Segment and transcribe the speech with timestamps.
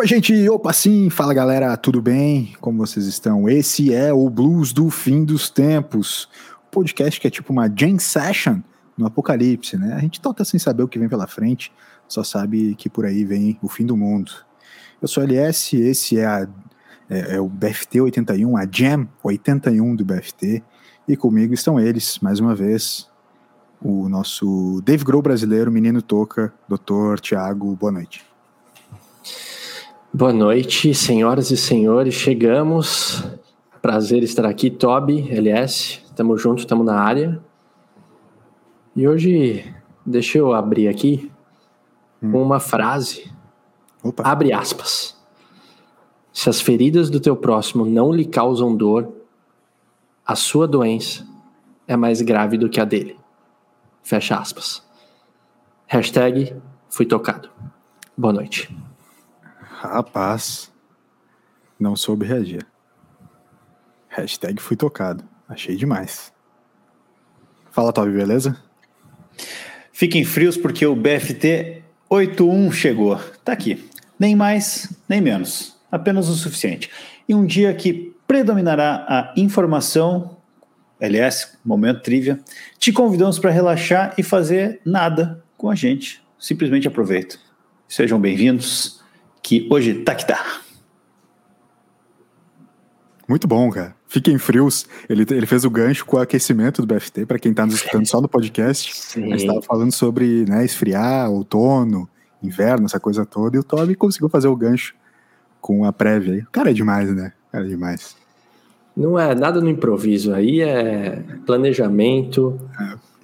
[0.00, 2.56] Oi, gente, opa, sim, fala galera, tudo bem?
[2.58, 3.46] Como vocês estão?
[3.46, 6.26] Esse é o Blues do Fim dos Tempos,
[6.70, 8.60] podcast que é tipo uma jam session
[8.96, 9.92] no apocalipse, né?
[9.92, 11.70] A gente toca sem saber o que vem pela frente,
[12.08, 14.32] só sabe que por aí vem o fim do mundo.
[15.02, 16.48] Eu sou LS, esse é, a,
[17.10, 20.62] é, é o BFT 81, a Jam 81 do BFT,
[21.06, 23.06] e comigo estão eles, mais uma vez,
[23.82, 28.24] o nosso Dave Grohl brasileiro, menino toca, doutor Tiago, boa noite.
[30.12, 33.22] Boa noite, senhoras e senhores, chegamos.
[33.80, 37.40] Prazer estar aqui, Toby, LS, tamo junto, tamo na área.
[38.96, 39.72] E hoje,
[40.04, 41.30] deixa eu abrir aqui
[42.20, 42.42] hum.
[42.42, 43.32] uma frase.
[44.02, 44.24] Opa.
[44.24, 45.16] Abre aspas.
[46.32, 49.12] Se as feridas do teu próximo não lhe causam dor,
[50.26, 51.24] a sua doença
[51.86, 53.16] é mais grave do que a dele.
[54.02, 54.82] Fecha aspas.
[55.86, 57.48] Hashtag fui tocado.
[58.18, 58.89] Boa noite.
[59.82, 60.70] Rapaz,
[61.78, 62.66] não soube reagir.
[64.10, 65.24] Hashtag fui tocado.
[65.48, 66.30] Achei demais.
[67.70, 68.62] Fala, Toby, beleza?
[69.90, 73.18] Fiquem frios porque o BFT 81 chegou.
[73.42, 73.88] Tá aqui.
[74.18, 75.80] Nem mais, nem menos.
[75.90, 76.90] Apenas o suficiente.
[77.26, 80.36] E um dia que predominará a informação,
[81.00, 82.38] LS, momento trivia,
[82.78, 86.22] te convidamos para relaxar e fazer nada com a gente.
[86.38, 87.38] Simplesmente aproveita.
[87.88, 88.99] Sejam bem-vindos,
[89.42, 90.60] que hoje tá que tá.
[93.28, 93.94] Muito bom, cara.
[94.08, 94.86] Fiquem frios.
[95.08, 98.04] Ele, ele fez o gancho com o aquecimento do BFT, para quem está nos escutando
[98.06, 98.92] só no podcast.
[98.96, 99.24] Sim.
[99.24, 102.08] A gente estava falando sobre né, esfriar, outono,
[102.42, 104.94] inverno, essa coisa toda, e o Toby conseguiu fazer o gancho
[105.60, 106.42] com a prévia aí.
[106.50, 107.32] Cara, é demais, né?
[107.52, 108.16] Cara, é demais.
[108.96, 112.60] Não é nada no improviso, aí é planejamento.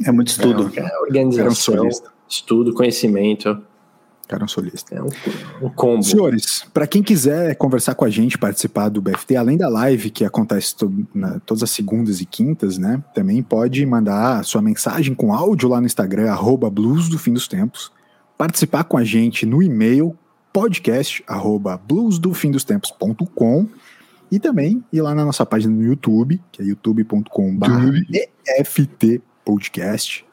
[0.02, 0.70] É, é muito estudo.
[0.76, 1.90] É, é organização, um
[2.28, 3.60] estudo, conhecimento.
[4.28, 4.94] Cara, um solista.
[4.94, 5.08] É um,
[5.62, 6.02] um combo.
[6.02, 10.24] Senhores, para quem quiser conversar com a gente, participar do BFT, além da live que
[10.24, 13.02] acontece to, na, todas as segundas e quintas, né?
[13.14, 17.46] Também pode mandar sua mensagem com áudio lá no Instagram, arroba blues do fim dos
[17.46, 17.92] tempos.
[18.36, 20.16] Participar com a gente no e-mail
[20.52, 23.68] podcast arroba bluesdofindostempos.com
[24.32, 27.66] e também ir lá na nossa página no YouTube, que é youtube.com.br
[29.44, 30.25] podcast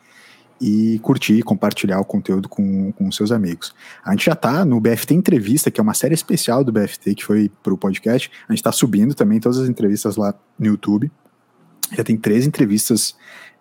[0.63, 3.75] e curtir, compartilhar o conteúdo com, com seus amigos.
[4.01, 7.25] A gente já está no BFT Entrevista, que é uma série especial do BFT que
[7.25, 8.31] foi para o podcast.
[8.47, 11.12] A gente está subindo também todas as entrevistas lá no YouTube.
[11.91, 13.13] Já tem três entrevistas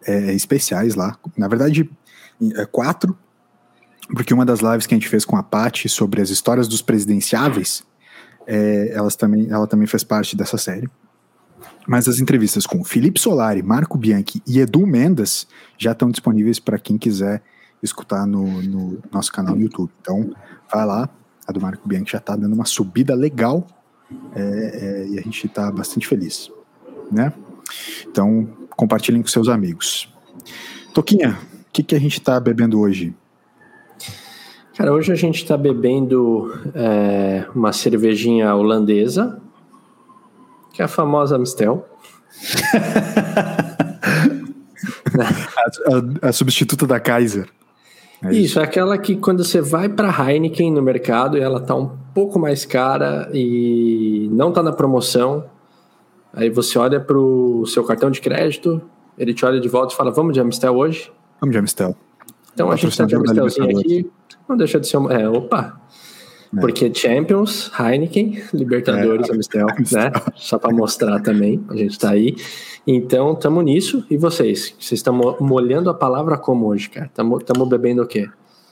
[0.07, 1.19] é, especiais lá.
[1.37, 1.91] Na verdade,
[2.55, 3.19] é, quatro,
[4.15, 6.83] porque uma das lives que a gente fez com a Paty sobre as histórias dos
[6.83, 7.83] presidenciáveis,
[8.47, 10.89] é, elas também, ela também fez parte dessa série.
[11.87, 16.79] Mas as entrevistas com Felipe Solari, Marco Bianchi e Edu Mendes já estão disponíveis para
[16.79, 17.43] quem quiser
[17.83, 19.91] escutar no, no, nosso canal no YouTube.
[20.01, 20.31] Então,
[20.73, 21.09] vai lá.
[21.47, 23.67] A do Marco Bianchi já está dando uma subida legal
[24.35, 26.51] é, é, e a gente está bastante feliz.
[27.11, 27.33] Né?
[28.07, 30.09] Então, compartilhem com seus amigos.
[30.95, 31.37] Toquinha,
[31.69, 33.13] o que, que a gente está bebendo hoje?
[34.77, 39.42] Cara, hoje a gente está bebendo é, uma cervejinha holandesa
[40.73, 41.87] que é a famosa Amstel.
[45.19, 47.49] a, a, a, substituta da Kaiser.
[48.23, 48.41] É isso.
[48.41, 51.91] isso, é aquela que quando você vai para Heineken no mercado e ela tá um
[52.15, 55.45] pouco mais cara e não tá na promoção,
[56.33, 58.81] aí você olha pro seu cartão de crédito,
[59.19, 61.13] ele te olha de volta e fala: Vamos de Amstel hoje?
[61.41, 61.97] Vamos de Amstel.
[62.55, 64.11] Então a gente tá de Amstelzinho aqui.
[64.49, 65.13] Não deixa de ser uma.
[65.13, 65.81] É, opa,
[66.57, 66.61] é.
[66.61, 70.13] Porque Champions, Heineken, Libertadores, é, Amistel, né?
[70.37, 72.37] Só para mostrar também, a gente está aí.
[72.87, 74.05] Então, estamos nisso.
[74.11, 74.75] E vocês?
[74.79, 77.07] Vocês estão molhando a palavra como hoje, cara?
[77.07, 78.29] Estamos bebendo o quê?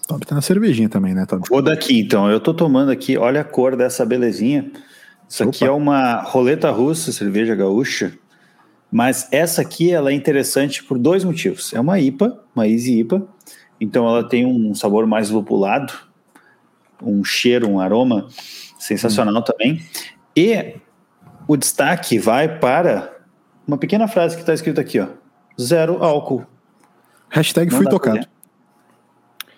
[0.06, 1.48] Top tá na cervejinha também, né, Top?
[1.48, 2.28] Vou daqui, então.
[2.30, 4.70] Eu tô tomando aqui, olha a cor dessa belezinha.
[5.28, 5.50] Isso Opa.
[5.50, 8.12] aqui é uma roleta russa, cerveja gaúcha.
[8.92, 11.72] Mas essa aqui, ela é interessante por dois motivos.
[11.72, 13.26] É uma IPA, uma Easy IPA.
[13.80, 16.09] Então, ela tem um sabor mais lupulado
[17.02, 18.28] um cheiro, um aroma
[18.78, 19.42] sensacional hum.
[19.42, 19.80] também.
[20.36, 20.76] E
[21.46, 23.12] o destaque vai para
[23.66, 25.08] uma pequena frase que está escrita aqui, ó.
[25.60, 26.46] Zero álcool.
[27.28, 28.26] Hashtag fui tocado.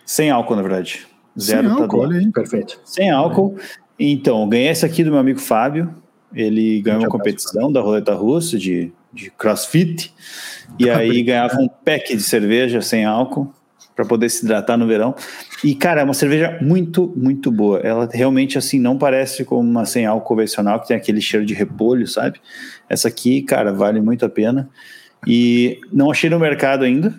[0.04, 1.06] Sem álcool, na verdade.
[1.38, 2.30] Zero Sem tá álcool, olha aí.
[2.30, 2.80] Perfeito.
[2.84, 3.56] Sem álcool.
[3.98, 5.94] Então, ganhei esse aqui do meu amigo Fábio.
[6.34, 10.12] Ele ganhou uma competição da roleta russa de, de crossfit.
[10.78, 13.52] E aí ganhava um pack de cerveja sem álcool
[13.94, 15.14] para poder se hidratar no verão.
[15.62, 17.78] E, cara, é uma cerveja muito, muito boa.
[17.80, 21.54] Ela realmente, assim, não parece como uma sem álcool convencional, que tem aquele cheiro de
[21.54, 22.40] repolho, sabe?
[22.88, 24.68] Essa aqui, cara, vale muito a pena.
[25.26, 27.14] E não achei no mercado ainda,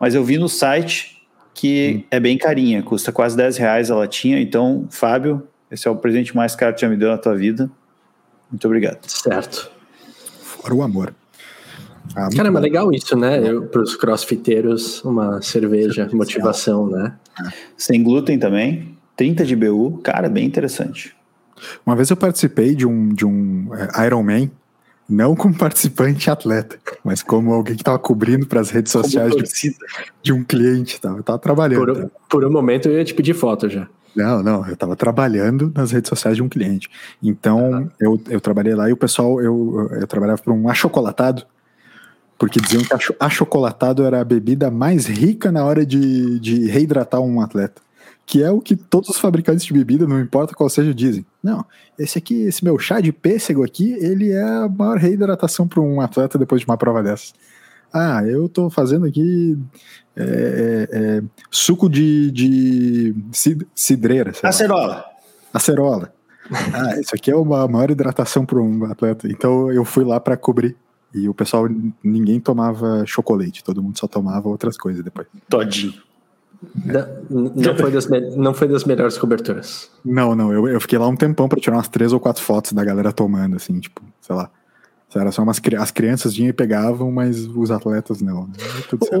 [0.00, 1.22] mas eu vi no site
[1.52, 2.06] que hum.
[2.10, 4.40] é bem carinha, custa quase 10 reais a latinha.
[4.40, 7.70] Então, Fábio, Esse é o presente mais caro que já me deu na tua vida.
[8.50, 9.04] Muito obrigado.
[9.06, 9.70] Certo.
[10.40, 11.14] Fora o amor.
[12.14, 12.64] Ah, Caramba, bom.
[12.64, 13.40] legal isso, né?
[13.72, 17.14] Para os crossfiteiros, uma cerveja, motivação, né?
[17.76, 21.14] Sem glúten também, 30 de BU, cara, bem interessante.
[21.84, 24.50] Uma vez eu participei de um, de um é, Ironman,
[25.08, 29.76] não como participante atleta, mas como alguém que estava cobrindo para as redes sociais de,
[30.22, 31.00] de, um cliente.
[31.00, 31.84] Tava, eu estava trabalhando.
[31.86, 33.88] Por, por, um momento eu ia te pedir foto já.
[34.14, 36.88] Não, não, eu estava trabalhando nas redes sociais de um cliente.
[37.20, 41.44] Então eu, eu trabalhei lá e o pessoal, eu, eu trabalhava para um achocolatado,
[42.38, 47.40] porque diziam que achocolatado era a bebida mais rica na hora de, de reidratar um
[47.40, 47.82] atleta
[48.26, 51.26] que é o que todos os fabricantes de bebida, não importa qual seja, dizem.
[51.42, 51.64] Não,
[51.98, 56.00] esse aqui, esse meu chá de pêssego aqui, ele é a maior reidratação para um
[56.00, 57.34] atleta depois de uma prova dessas.
[57.92, 59.58] Ah, eu estou fazendo aqui
[60.16, 63.14] é, é, é, suco de, de
[63.74, 64.32] cidreira.
[64.42, 65.04] Acerola.
[65.52, 66.12] Acerola.
[66.72, 69.28] Ah, isso aqui é uma maior hidratação para um atleta.
[69.28, 70.76] Então eu fui lá para cobrir.
[71.14, 71.68] E o pessoal,
[72.02, 75.28] ninguém tomava chocolate, todo mundo só tomava outras coisas depois.
[75.48, 75.94] Todinho.
[76.84, 79.90] Não, não, foi das, não foi das melhores coberturas.
[80.04, 80.52] Não, não.
[80.52, 83.12] Eu, eu fiquei lá um tempão para tirar umas três ou quatro fotos da galera
[83.12, 84.50] tomando, assim, tipo, sei lá.
[85.14, 88.48] Era só umas as crianças vinham e pegavam, mas os atletas não.
[88.48, 88.54] Né?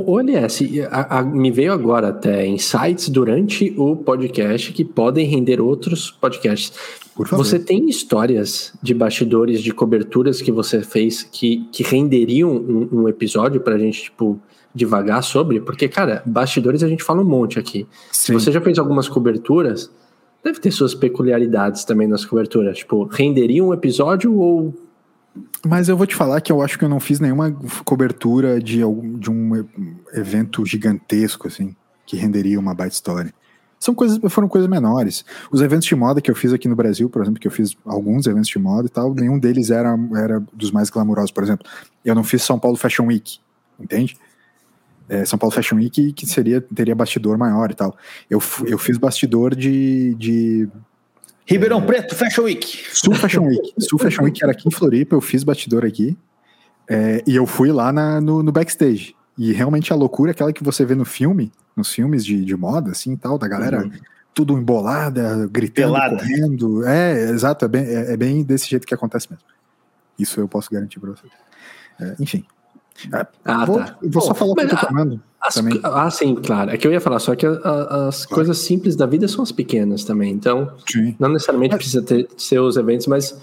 [0.04, 5.60] O, LS, a, a, me veio agora até insights durante o podcast que podem render
[5.60, 6.72] outros podcasts.
[7.16, 13.08] Você tem histórias de bastidores, de coberturas que você fez que, que renderiam um, um
[13.08, 14.40] episódio pra gente, tipo,
[14.74, 17.86] devagar sobre, porque, cara, bastidores a gente fala um monte aqui.
[18.10, 18.26] Sim.
[18.26, 19.90] Se você já fez algumas coberturas,
[20.42, 22.78] deve ter suas peculiaridades também nas coberturas.
[22.78, 24.74] Tipo, renderia um episódio ou.
[25.64, 27.52] Mas eu vou te falar que eu acho que eu não fiz nenhuma
[27.84, 29.64] cobertura de, algum, de um
[30.12, 31.74] evento gigantesco, assim,
[32.04, 33.32] que renderia uma baita história.
[33.84, 35.24] São coisas, foram coisas menores.
[35.50, 37.76] Os eventos de moda que eu fiz aqui no Brasil, por exemplo, que eu fiz
[37.84, 41.30] alguns eventos de moda e tal, nenhum deles era, era dos mais glamourosos.
[41.30, 41.66] Por exemplo,
[42.04, 43.38] eu não fiz São Paulo Fashion Week,
[43.78, 44.16] entende?
[45.08, 47.96] é, São Paulo Fashion Week que seria, teria bastidor maior e tal.
[48.28, 50.14] Eu, eu fiz bastidor de.
[50.14, 50.68] de
[51.46, 52.66] Ribeirão é, Preto Fashion Week.
[52.92, 53.74] Sul Fashion Week.
[53.78, 56.16] Sul Fashion Week era aqui em Floripa, eu fiz bastidor aqui.
[56.88, 59.14] É, e eu fui lá na, no, no, backstage.
[59.36, 62.92] E realmente a loucura, aquela que você vê no filme, nos filmes de, de moda,
[62.92, 63.92] assim e tal, da galera uhum.
[64.32, 66.16] tudo embolada, gritando, Pelada.
[66.16, 66.86] correndo.
[66.86, 69.44] É, exato, é bem, é, é, bem desse jeito que acontece mesmo.
[70.18, 71.32] Isso eu posso garantir pra vocês.
[72.00, 72.44] É, enfim,
[73.12, 73.96] é, ah, vou, tá.
[74.00, 75.20] vou Bom, só falar o que eu tô tomando.
[75.40, 75.80] As, também.
[75.82, 76.70] Ah, sim, claro.
[76.70, 78.34] É que eu ia falar, só que a, a, as claro.
[78.36, 80.32] coisas simples da vida são as pequenas também.
[80.32, 81.14] Então, sim.
[81.18, 83.38] não necessariamente mas, precisa ter seus eventos, mas.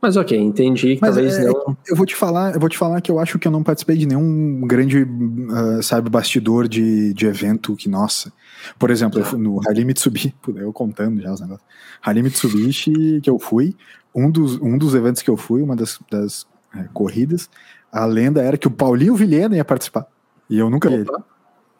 [0.00, 1.76] Mas ok, entendi que talvez é, não.
[1.86, 3.96] Eu vou te falar, eu vou te falar que eu acho que eu não participei
[3.96, 8.32] de nenhum grande, uh, sabe, bastidor de, de evento que, nossa.
[8.78, 9.36] Por exemplo, ah.
[9.36, 11.66] no Rally Mitsubishi, eu contando já os negócios.
[12.00, 13.74] Rally Mitsubishi que eu fui,
[14.14, 16.46] um dos, um dos eventos que eu fui, uma das, das
[16.76, 17.50] é, corridas,
[17.90, 20.06] a lenda era que o Paulinho Vilhena ia participar.
[20.48, 20.96] E eu nunca Opa.
[20.96, 21.10] vi ele.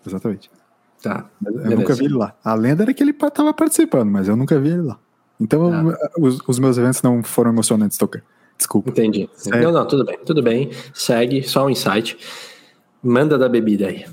[0.07, 0.51] Exatamente.
[1.03, 1.31] Tá.
[1.45, 1.77] Eu beleza.
[1.77, 2.35] nunca vi ele lá.
[2.43, 4.99] A lenda era que ele estava participando, mas eu nunca vi ele lá.
[5.41, 5.99] Então, tá.
[6.19, 8.23] os, os, meus eventos não foram emocionantes, Toca.
[8.57, 8.91] Desculpa.
[8.91, 9.29] Entendi.
[9.35, 9.63] Sério?
[9.63, 10.71] Não, não, tudo bem, tudo bem.
[10.93, 12.19] Segue, só um insight.
[13.03, 14.05] Manda da bebida aí.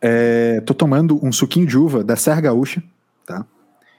[0.00, 2.82] É, tô tomando um suquinho de uva da Serra Gaúcha,
[3.26, 3.44] tá?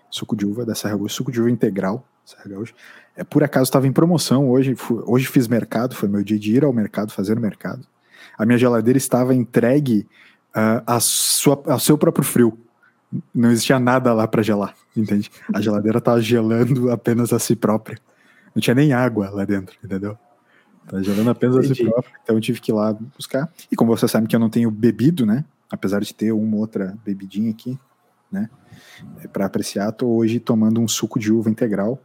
[0.09, 2.73] Suco de uva da Serra Gaúcha, suco de uva integral, Serra Gaúcha.
[3.15, 6.63] É, por acaso estava em promoção hoje, hoje fiz mercado, foi meu dia de ir
[6.63, 7.85] ao mercado, fazer mercado.
[8.37, 10.07] A minha geladeira estava entregue
[10.55, 12.57] uh, a sua, ao seu próprio frio.
[13.33, 15.29] Não existia nada lá para gelar, entende?
[15.53, 17.97] A geladeira estava gelando apenas a si própria.
[18.55, 20.17] Não tinha nem água lá dentro, entendeu?
[20.83, 21.71] Estava gelando apenas Entendi.
[21.71, 22.13] a si própria.
[22.23, 23.51] Então eu tive que ir lá buscar.
[23.71, 25.45] E como você sabe que eu não tenho bebido, né?
[25.71, 27.79] Apesar de ter uma outra bebidinha aqui,
[28.31, 28.49] né?
[29.21, 32.01] É para apreciar, estou hoje tomando um suco de uva integral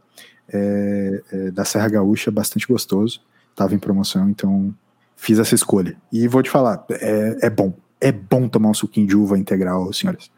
[0.47, 3.21] é, é, da Serra Gaúcha, bastante gostoso.
[3.51, 4.73] Estava em promoção, então
[5.15, 5.97] fiz essa escolha.
[6.11, 7.73] E vou te falar, é, é bom.
[8.01, 10.31] É bom tomar um suquinho de uva integral, senhores.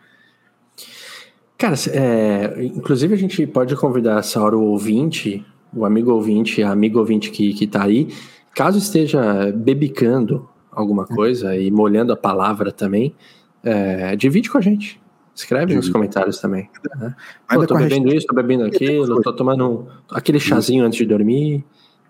[1.61, 6.71] Cara, é, inclusive a gente pode convidar essa hora o ouvinte, o amigo ouvinte, a
[6.71, 8.07] amigo ouvinte que, que tá aí,
[8.55, 13.15] caso esteja bebicando alguma coisa e molhando a palavra também,
[13.63, 14.99] é, divide com a gente.
[15.35, 16.67] Escreve nos comentários também.
[16.99, 17.15] Né?
[17.47, 21.63] Pô, tô bebendo isso, tô bebendo aquilo, tô tomando aquele chazinho antes de dormir,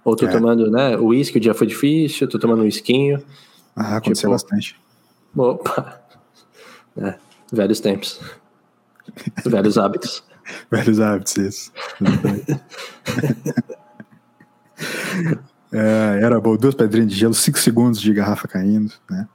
[0.06, 0.30] ou tô é.
[0.30, 3.22] tomando, né, o uísque, o dia foi difícil, tô tomando um esquinho.
[3.76, 4.80] Ah, aconteceu tipo, bastante.
[5.36, 6.00] Opa!
[6.98, 7.16] É,
[7.54, 8.20] velhos tempos.
[9.46, 10.24] velhos hábitos.
[10.70, 11.72] velhos hábitos, isso.
[15.72, 19.28] é, era bom, duas pedrinhas de gelo, cinco segundos de garrafa caindo, né?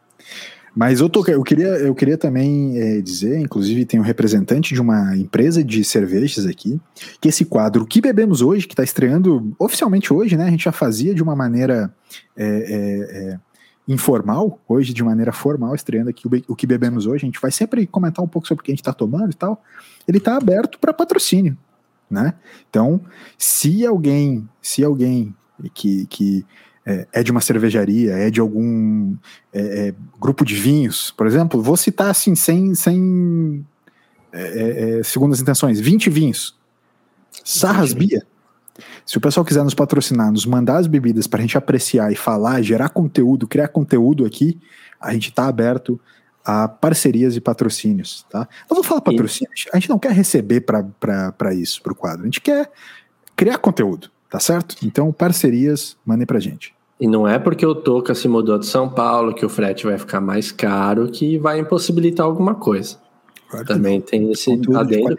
[0.77, 4.81] Mas eu, tô, eu, queria, eu queria também é, dizer, inclusive tem um representante de
[4.81, 6.79] uma empresa de cervejas aqui,
[7.19, 10.45] que esse quadro, que bebemos hoje, que está estreando oficialmente hoje, né?
[10.45, 11.91] A gente já fazia de uma maneira
[12.37, 13.39] é, é, é
[13.89, 17.25] informal, hoje de maneira formal, estreando aqui o, o, que bebemos hoje.
[17.25, 19.37] A gente vai sempre comentar um pouco sobre o que a gente está tomando e
[19.37, 19.63] tal.
[20.07, 21.57] Ele está aberto para patrocínio,
[22.11, 22.35] né?
[22.69, 23.01] Então,
[23.39, 25.35] se alguém, se alguém
[25.73, 26.45] que, que
[26.85, 29.17] é, é, de uma cervejaria, é de algum
[29.53, 33.65] é, é, grupo de vinhos, por exemplo, vou citar assim, sem, sem
[34.33, 36.57] é, é, segundas intenções, 20 vinhos.
[37.45, 38.27] Sarras Bia.
[39.05, 42.17] Se o pessoal quiser nos patrocinar, nos mandar as bebidas para a gente apreciar e
[42.17, 44.59] falar, gerar conteúdo, criar conteúdo aqui,
[45.01, 46.01] a gente está aberto
[46.45, 48.49] a parcerias e patrocínios, tá?
[48.71, 52.25] Não vou falar patrocínio, a gente não quer receber para isso, para o quadro, a
[52.27, 52.71] gente quer
[53.35, 54.77] criar conteúdo, tá certo?
[54.85, 56.75] Então, parcerias, mandem para gente.
[56.99, 59.99] E não é porque o Toca se mudou de São Paulo que o frete vai
[59.99, 62.97] ficar mais caro que vai impossibilitar alguma coisa.
[63.51, 65.19] Claro Também tem esse adendo.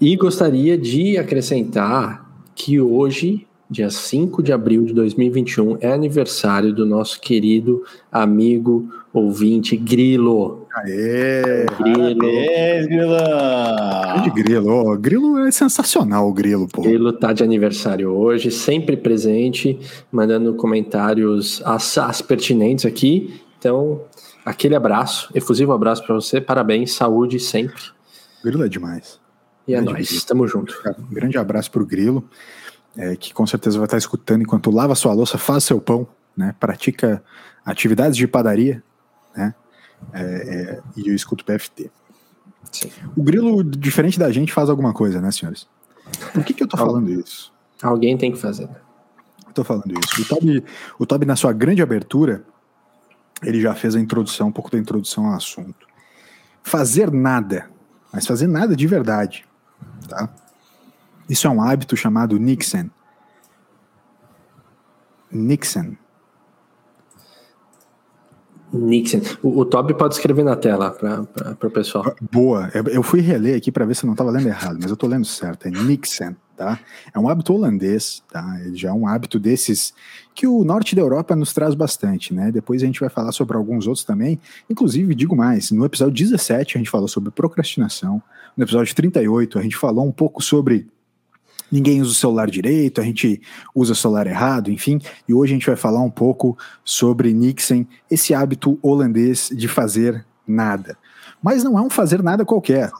[0.00, 2.25] E gostaria de acrescentar
[2.56, 9.76] que hoje, dia 5 de abril de 2021, é aniversário do nosso querido amigo ouvinte
[9.76, 10.66] Grilo.
[10.74, 11.66] Aê!
[11.78, 12.26] Grilo!
[12.26, 14.34] Aê, Grilo!
[14.34, 14.98] Grilo.
[14.98, 16.80] Grilo é sensacional, o Grilo, pô.
[16.80, 19.78] Grilo tá de aniversário hoje, sempre presente,
[20.10, 23.38] mandando comentários as pertinentes aqui.
[23.58, 24.00] Então,
[24.44, 27.82] aquele abraço, efusivo abraço para você, parabéns, saúde sempre.
[28.42, 29.25] Grilo é demais.
[29.66, 30.76] E é nóis, estamos juntos.
[30.98, 32.28] Um grande abraço para o Grilo,
[32.96, 36.06] é, que com certeza vai estar escutando enquanto lava sua louça, faz seu pão,
[36.36, 37.22] né, pratica
[37.64, 38.82] atividades de padaria,
[39.36, 39.54] né,
[40.12, 41.90] é, é, e eu escuto PFT.
[42.70, 42.90] Sim.
[43.16, 45.66] O Grilo, diferente da gente, faz alguma coisa, né, senhores?
[46.32, 47.52] Por que, que eu tô falando isso?
[47.82, 48.68] Alguém tem que fazer.
[49.48, 50.22] Estou falando isso.
[50.22, 50.64] O Toby,
[50.98, 52.44] o Toby, na sua grande abertura,
[53.42, 55.86] ele já fez a introdução, um pouco da introdução ao assunto.
[56.62, 57.68] Fazer nada,
[58.12, 59.46] mas fazer nada de verdade,
[60.08, 60.28] Tá?
[61.28, 62.88] Isso é um hábito chamado Nixon.
[65.30, 65.96] Nixon.
[68.72, 69.20] Nixon.
[69.42, 72.14] O, o Toby pode escrever na tela para o pessoal.
[72.30, 72.70] Boa.
[72.74, 74.94] Eu, eu fui reler aqui para ver se eu não estava lendo errado, mas eu
[74.94, 75.66] estou lendo certo.
[75.66, 76.78] É Nixon, tá?
[77.14, 78.44] É um hábito holandês, tá?
[78.64, 79.92] Ele já é um hábito desses
[80.34, 82.50] que o norte da Europa nos traz bastante, né?
[82.52, 84.40] Depois a gente vai falar sobre alguns outros também.
[84.68, 88.22] Inclusive, digo mais, no episódio 17 a gente falou sobre procrastinação.
[88.56, 90.88] No episódio 38 a gente falou um pouco sobre
[91.70, 93.40] ninguém usa o celular direito, a gente
[93.74, 95.00] usa o celular errado, enfim.
[95.28, 100.24] E hoje a gente vai falar um pouco sobre Nixon, esse hábito holandês de fazer
[100.46, 100.96] nada.
[101.42, 102.90] Mas não é um fazer nada qualquer.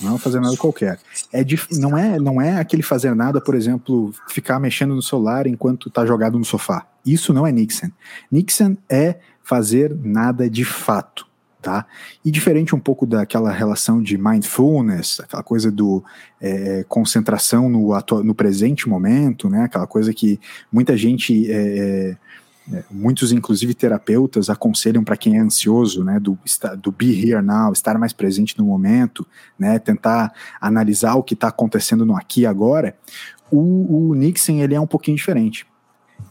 [0.00, 0.98] Não é um fazer nada qualquer.
[1.32, 5.46] É de, não, é, não é aquele fazer nada, por exemplo, ficar mexendo no celular
[5.46, 6.86] enquanto está jogado no sofá.
[7.04, 7.90] Isso não é Nixon.
[8.30, 11.26] Nixon é fazer nada de fato
[11.64, 11.86] tá?
[12.22, 16.04] E diferente um pouco daquela relação de mindfulness, aquela coisa do
[16.38, 17.88] é, concentração no,
[18.22, 19.62] no presente momento, né?
[19.62, 20.38] Aquela coisa que
[20.70, 22.18] muita gente, é,
[22.70, 26.20] é, muitos inclusive terapeutas aconselham para quem é ansioso, né?
[26.20, 26.38] Do,
[26.78, 29.26] do be here now, estar mais presente no momento,
[29.58, 29.78] né?
[29.78, 32.94] Tentar analisar o que está acontecendo no aqui e agora.
[33.50, 35.66] O, o Nixon ele é um pouquinho diferente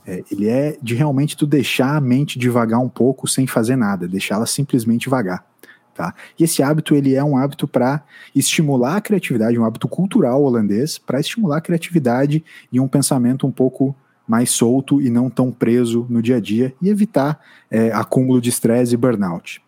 [0.05, 4.07] é, ele é de realmente tu deixar a mente devagar um pouco sem fazer nada,
[4.07, 5.45] deixá-la simplesmente vagar.
[5.93, 6.13] Tá?
[6.39, 8.03] E esse hábito ele é um hábito para
[8.35, 13.51] estimular a criatividade, um hábito cultural holandês para estimular a criatividade e um pensamento um
[13.51, 13.95] pouco
[14.27, 18.49] mais solto e não tão preso no dia a dia e evitar é, acúmulo de
[18.49, 19.61] estresse e burnout.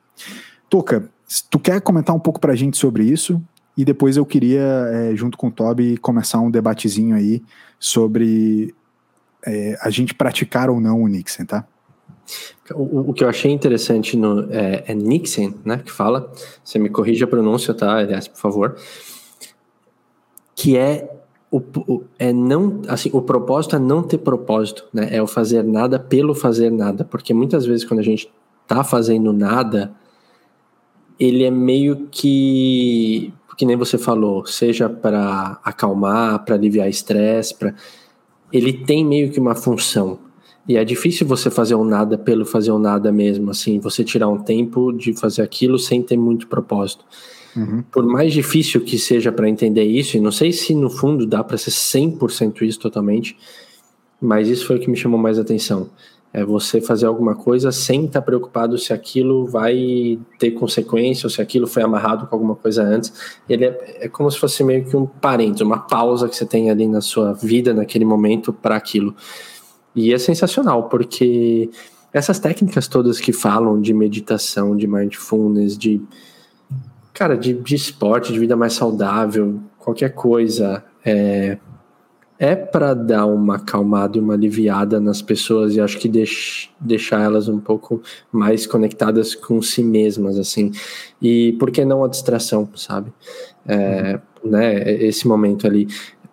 [0.67, 1.09] Toca,
[1.49, 3.41] tu quer comentar um pouco para a gente sobre isso?
[3.77, 7.43] E depois eu queria, é, junto com o Toby, começar um debatezinho aí
[7.77, 8.73] sobre
[9.45, 11.65] é, a gente praticar ou não o Nixon, tá?
[12.73, 16.31] O, o, que eu achei interessante no é, é Nixon, né, que fala,
[16.63, 18.75] você me corrija a pronúncia, tá, aliás, por favor,
[20.55, 21.07] que é
[21.51, 25.99] o, é não, assim, o propósito é não ter propósito, né, é o fazer nada
[25.99, 28.31] pelo fazer nada, porque muitas vezes quando a gente
[28.67, 29.93] tá fazendo nada,
[31.19, 37.75] ele é meio que, que nem você falou, seja para acalmar, para aliviar estresse, para
[38.55, 40.19] ele tem meio que uma função.
[40.67, 44.27] E é difícil você fazer um nada pelo fazer um nada mesmo, assim, você tirar
[44.27, 47.05] um tempo de fazer aquilo sem ter muito propósito.
[47.55, 47.83] Uhum.
[47.91, 51.43] Por mais difícil que seja para entender isso, e não sei se no fundo dá
[51.43, 53.37] para ser 100% isso totalmente,
[54.19, 55.89] mas isso foi o que me chamou mais atenção
[56.35, 61.41] é você fazer alguma coisa sem estar preocupado se aquilo vai ter consequência ou se
[61.41, 63.13] aquilo foi amarrado com alguma coisa antes.
[63.47, 66.69] Ele é, é como se fosse meio que um parênteses, uma pausa que você tem
[66.69, 69.15] ali na sua vida naquele momento para aquilo.
[69.95, 71.69] E é sensacional, porque
[72.11, 76.01] essas técnicas todas que falam de meditação, de mindfulness, de
[77.13, 81.57] cara, de, de esporte, de vida mais saudável, qualquer coisa, é,
[82.37, 87.21] é para dar uma acalmada e uma aliviada nas pessoas e acho que deix, deixar
[87.21, 88.01] elas um pouco
[88.31, 90.71] mais conectadas com si mesmas, assim.
[91.21, 93.11] E por que não a distração, sabe?
[93.65, 94.51] É, uhum.
[94.51, 95.87] né, esse momento ali.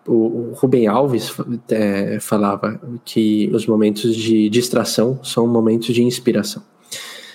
[0.05, 1.33] O, o Rubem Alves
[1.71, 6.63] é, falava que os momentos de distração são momentos de inspiração.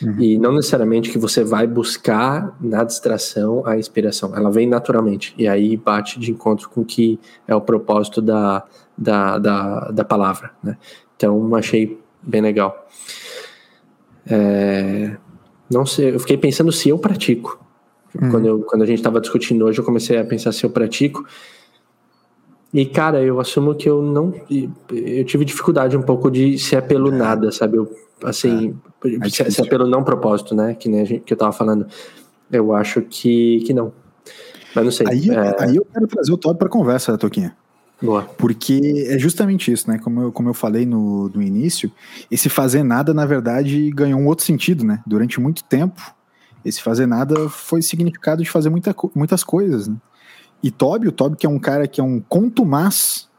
[0.01, 0.19] Uhum.
[0.19, 5.33] E não necessariamente que você vai buscar na distração a inspiração, ela vem naturalmente.
[5.37, 8.63] E aí bate de encontro com o que é o propósito da,
[8.97, 10.51] da, da, da palavra.
[10.63, 10.77] Né?
[11.15, 12.87] Então, achei bem legal.
[14.29, 15.17] É,
[15.69, 17.59] não sei, eu fiquei pensando se eu pratico.
[18.19, 18.31] Uhum.
[18.31, 21.25] Quando, eu, quando a gente estava discutindo hoje, eu comecei a pensar se eu pratico.
[22.73, 24.33] E, cara, eu assumo que eu não.
[24.91, 27.77] Eu tive dificuldade um pouco de se é pelo nada, sabe?
[27.77, 27.89] Eu
[28.23, 29.29] assim, é.
[29.29, 30.73] se, se é pelo não propósito, né?
[30.73, 31.87] Que, nem gente, que eu tava falando.
[32.51, 33.91] Eu acho que, que não.
[34.75, 35.07] Mas não sei.
[35.09, 35.63] Aí, é...
[35.63, 37.55] aí eu quero trazer o Todd para conversa, Toquinha.
[38.01, 38.23] Boa.
[38.23, 39.97] Porque é justamente isso, né?
[39.97, 41.91] Como eu, como eu falei no, no início,
[42.29, 45.01] esse fazer nada, na verdade, ganhou um outro sentido, né?
[45.05, 45.99] Durante muito tempo,
[46.63, 49.95] esse fazer nada foi significado de fazer muita, muitas coisas, né?
[50.63, 53.29] E Toby, o Toby que é um cara que é um contumaz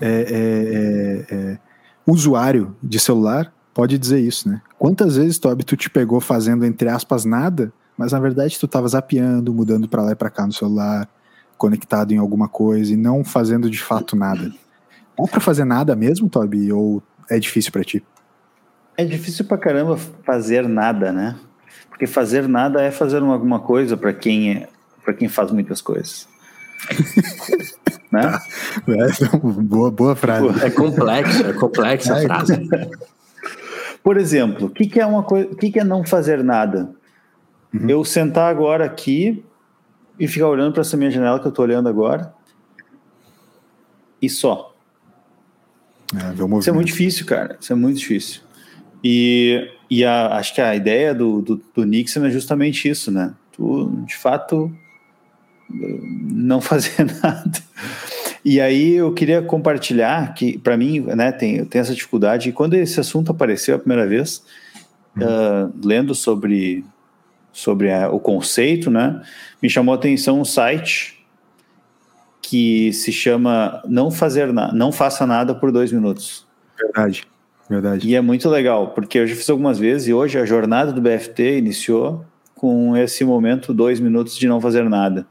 [0.00, 1.58] é, é, é, é
[2.06, 4.60] usuário de celular, pode dizer isso, né?
[4.78, 8.88] Quantas vezes, Toby, tu te pegou fazendo, entre aspas, nada, mas na verdade tu tava
[8.88, 11.08] zapeando, mudando para lá e pra cá no celular,
[11.56, 14.52] conectado em alguma coisa e não fazendo de fato nada.
[15.16, 16.72] Dá pra fazer nada mesmo, Toby?
[16.72, 18.04] Ou é difícil para ti?
[18.96, 21.36] É difícil pra caramba fazer nada, né?
[21.88, 24.68] Porque fazer nada é fazer alguma coisa para quem é,
[25.18, 26.28] quem faz muitas coisas.
[28.10, 28.22] Né?
[28.22, 28.42] Tá.
[28.88, 30.64] É, boa, boa frase.
[30.64, 32.68] É complexo, é complexa a frase.
[34.02, 36.94] Por exemplo, o que, que, é uma coisa, o que, que é não fazer nada?
[37.72, 37.88] Uhum.
[37.88, 39.44] Eu sentar agora aqui
[40.18, 42.34] e ficar olhando para essa minha janela que eu estou olhando agora
[44.20, 44.74] e só.
[46.14, 47.56] É, Isso é muito difícil, cara.
[47.60, 48.42] Isso é muito difícil.
[49.02, 53.34] E, e a, acho que a ideia do, do, do Nixon é justamente isso, né?
[53.52, 54.72] Tu, de fato,
[55.72, 57.62] não fazer nada.
[58.44, 62.48] E aí eu queria compartilhar que, para mim, né, tem, eu tenho essa dificuldade.
[62.48, 64.42] E quando esse assunto apareceu a primeira vez,
[65.16, 65.24] uhum.
[65.24, 66.84] uh, lendo sobre,
[67.52, 69.22] sobre a, o conceito, né,
[69.62, 71.24] me chamou a atenção um site
[72.40, 76.44] que se chama Não Fazer Nada, Não Faça Nada por Dois Minutos.
[76.76, 77.24] Verdade,
[77.70, 78.08] verdade.
[78.08, 81.00] E é muito legal, porque eu já fiz algumas vezes e hoje a jornada do
[81.00, 82.24] BFT iniciou
[82.56, 85.26] com esse momento, dois minutos de não fazer nada.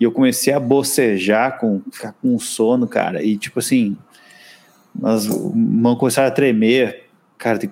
[0.00, 1.82] E eu comecei a bocejar, com,
[2.22, 3.22] com sono, cara.
[3.22, 3.96] E tipo assim,
[5.02, 7.04] as mãos começaram a tremer.
[7.36, 7.70] Cara, o que,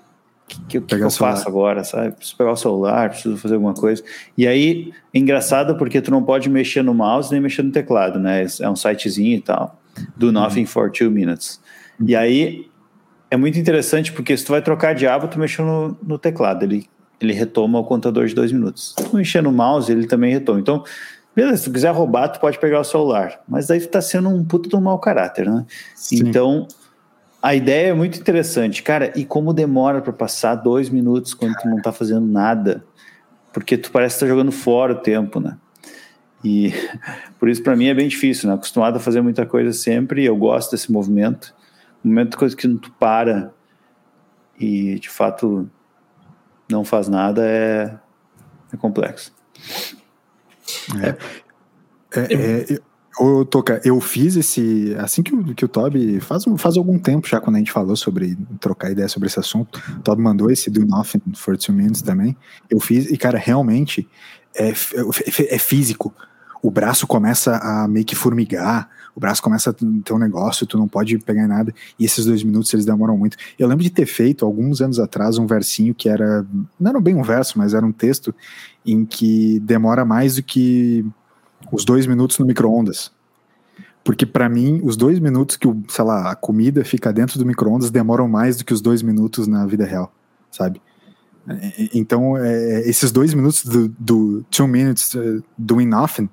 [0.68, 2.12] que, que, eu faço agora, sabe?
[2.12, 4.02] Preciso pegar o celular, preciso fazer alguma coisa.
[4.36, 8.18] E aí, é engraçado porque tu não pode mexer no mouse nem mexer no teclado,
[8.18, 8.46] né?
[8.60, 9.80] É um sitezinho e tal.
[10.16, 10.32] Do uhum.
[10.32, 11.60] Nothing for Two Minutes.
[12.04, 12.68] E aí,
[13.30, 16.62] é muito interessante porque se tu vai trocar de aba, tu mexe no, no teclado.
[16.62, 16.86] Ele,
[17.20, 18.94] ele retoma o contador de dois minutos.
[18.98, 20.60] Se tu mexer no mouse, ele também retoma.
[20.60, 20.82] Então,
[21.38, 23.40] Beleza, se tu quiser roubar, tu pode pegar o celular.
[23.46, 25.64] Mas daí tu tá sendo um puto do mau caráter, né?
[25.94, 26.26] Sim.
[26.26, 26.66] Então,
[27.40, 28.82] a ideia é muito interessante.
[28.82, 32.84] Cara, e como demora para passar dois minutos quando tu não tá fazendo nada?
[33.52, 35.56] Porque tu parece que tá jogando fora o tempo, né?
[36.42, 36.72] E
[37.38, 38.56] por isso para mim é bem difícil, né?
[38.56, 41.54] Acostumado a fazer muita coisa sempre, eu gosto desse movimento.
[42.04, 43.52] O momento coisa que tu para
[44.58, 45.70] e de fato
[46.68, 47.94] não faz nada é,
[48.72, 49.32] é complexo.
[50.96, 51.16] É.
[52.20, 52.78] é, é
[53.20, 54.94] eu, Toca, eu fiz esse.
[54.98, 56.20] Assim que o, que o Toby.
[56.20, 58.36] Faz, faz algum tempo já, quando a gente falou sobre.
[58.60, 59.80] trocar ideia sobre esse assunto.
[59.98, 62.36] O Toby mandou esse Do Nothing for Two Minutes também.
[62.70, 64.08] Eu fiz, e cara, realmente.
[64.54, 66.14] É, é, é físico.
[66.62, 70.78] O braço começa a meio que formigar, o braço começa a ter um negócio, tu
[70.78, 73.36] não pode pegar nada, e esses dois minutos eles demoram muito.
[73.58, 76.46] Eu lembro de ter feito, alguns anos atrás, um versinho que era,
[76.78, 78.32] não era bem um verso, mas era um texto,
[78.86, 81.04] em que demora mais do que
[81.72, 83.10] os dois minutos no micro-ondas.
[84.04, 87.90] Porque para mim, os dois minutos que, sei lá, a comida fica dentro do micro-ondas
[87.90, 90.14] demoram mais do que os dois minutos na vida real,
[90.48, 90.80] sabe?
[91.92, 96.28] Então, é, esses dois minutos do, do Two Minutes uh, Doing Nothing,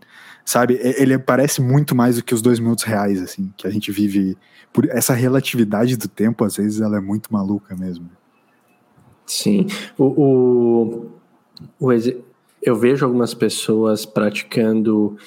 [0.46, 0.80] sabe?
[0.82, 4.38] Ele parece muito mais do que os dois minutos reais, assim, que a gente vive.
[4.72, 8.10] Por essa relatividade do tempo, às vezes, ela é muito maluca mesmo.
[9.26, 9.66] Sim.
[9.98, 11.12] O, o,
[11.80, 11.92] o
[12.62, 15.18] eu vejo algumas pessoas praticando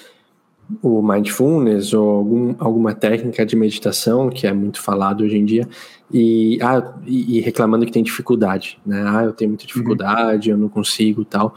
[0.83, 5.67] o mindfulness ou algum, alguma técnica de meditação que é muito falado hoje em dia
[6.13, 9.03] e, ah, e, e reclamando que tem dificuldade, né?
[9.07, 9.69] Ah, eu tenho muita uhum.
[9.69, 10.57] dificuldade, uhum.
[10.57, 11.55] eu não consigo tal.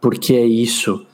[0.00, 1.06] Porque é isso.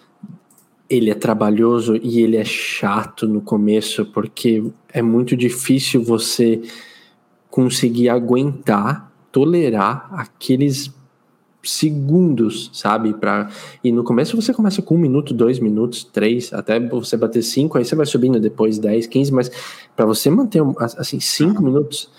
[0.89, 6.63] Ele é trabalhoso e ele é chato no começo porque é muito difícil você
[7.51, 10.95] conseguir aguentar, tolerar aqueles
[11.63, 13.15] segundos, sabe?
[13.15, 13.51] Pra...
[13.83, 17.77] E no começo você começa com um minuto, dois minutos, três, até você bater cinco,
[17.77, 19.51] aí você vai subindo depois dez, quinze, mas
[19.97, 22.11] para você manter assim cinco minutos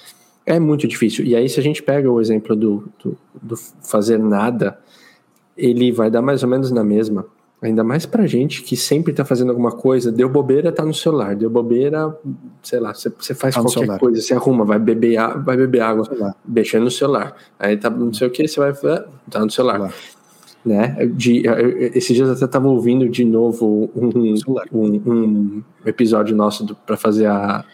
[0.46, 1.26] é muito difícil.
[1.26, 4.78] E aí se a gente pega o exemplo do, do, do fazer nada,
[5.58, 7.26] ele vai dar mais ou menos na mesma.
[7.60, 11.36] Ainda mais pra gente que sempre tá fazendo alguma coisa, deu bobeira, tá no celular,
[11.36, 12.16] deu bobeira,
[12.62, 16.84] sei lá, você faz tá qualquer coisa, você arruma, vai beber, vai beber água, mexendo
[16.84, 17.36] no celular.
[17.58, 18.74] Aí tá não sei o que, você vai,
[19.28, 19.92] tá no celular.
[20.64, 20.98] Né?
[21.14, 21.44] De,
[21.96, 24.36] esses dias eu até tava ouvindo de novo um,
[24.72, 27.66] um, um episódio nosso para fazer a,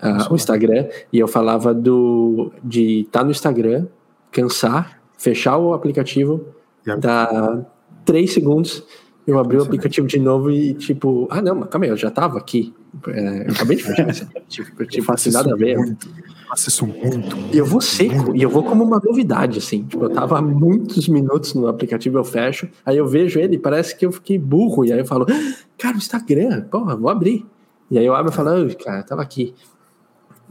[0.00, 3.86] a o Instagram, e eu falava do de estar tá no Instagram,
[4.30, 6.46] cansar, fechar o aplicativo,
[6.86, 7.00] yep.
[7.00, 7.66] dar
[8.04, 8.84] três segundos
[9.26, 12.10] eu abri o aplicativo de novo e, tipo, ah, não, mas calma aí, eu já
[12.10, 12.72] tava aqui.
[13.08, 14.86] É, eu acabei de fechar esse aplicativo.
[14.86, 15.76] Tipo, faço nada a ver.
[15.76, 16.08] Muito,
[16.48, 17.36] faço isso muito.
[17.52, 19.82] E eu vou seco, e eu vou como uma novidade, assim.
[19.82, 23.96] Tipo, eu tava há muitos minutos no aplicativo, eu fecho, aí eu vejo ele, parece
[23.96, 27.44] que eu fiquei burro, e aí eu falo, ah, cara, o Instagram, porra, vou abrir.
[27.90, 29.54] E aí eu abro e falo, ah, cara, tava aqui.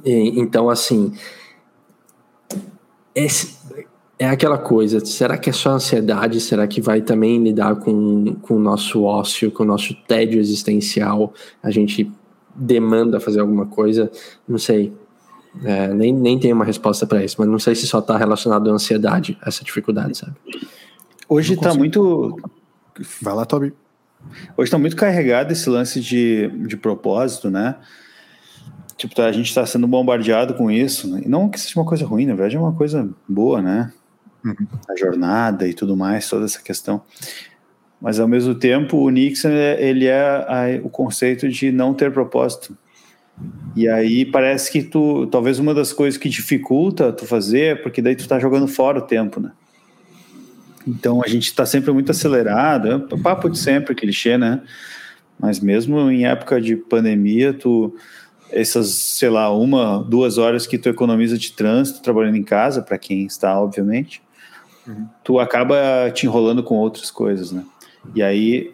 [0.03, 1.13] E, então, assim,
[3.15, 3.57] esse,
[4.17, 6.39] é aquela coisa, será que é só ansiedade?
[6.39, 11.33] Será que vai também lidar com, com o nosso ócio, com o nosso tédio existencial?
[11.61, 12.09] A gente
[12.55, 14.09] demanda fazer alguma coisa?
[14.47, 14.93] Não sei.
[15.63, 18.69] É, nem, nem tenho uma resposta para isso, mas não sei se só está relacionado
[18.69, 20.33] à ansiedade, essa dificuldade, sabe?
[21.27, 22.37] Hoje está muito.
[23.21, 23.73] Vai lá, Toby.
[24.57, 27.75] Hoje está muito carregado esse lance de, de propósito, né?
[28.97, 31.09] Tipo, tá, a gente está sendo bombardeado com isso.
[31.09, 31.23] Né?
[31.25, 33.91] E não que seja uma coisa ruim, na verdade é uma coisa boa, né?
[34.45, 34.67] Uhum.
[34.87, 37.01] a jornada e tudo mais, toda essa questão.
[37.99, 42.77] Mas ao mesmo tempo, o Nixon ele é o conceito de não ter propósito.
[43.75, 48.01] E aí parece que tu, talvez uma das coisas que dificulta tu fazer, é porque
[48.01, 49.51] daí tu tá jogando fora o tempo, né?
[50.87, 54.61] Então a gente está sempre muito acelerado, é papo de sempre, clichê, né?
[55.39, 57.93] Mas mesmo em época de pandemia, tu
[58.51, 62.97] essas, sei lá, uma, duas horas que tu economiza de trânsito trabalhando em casa, para
[62.97, 64.21] quem está, obviamente,
[64.87, 65.07] uhum.
[65.23, 67.63] tu acaba te enrolando com outras coisas, né?
[68.13, 68.73] E aí,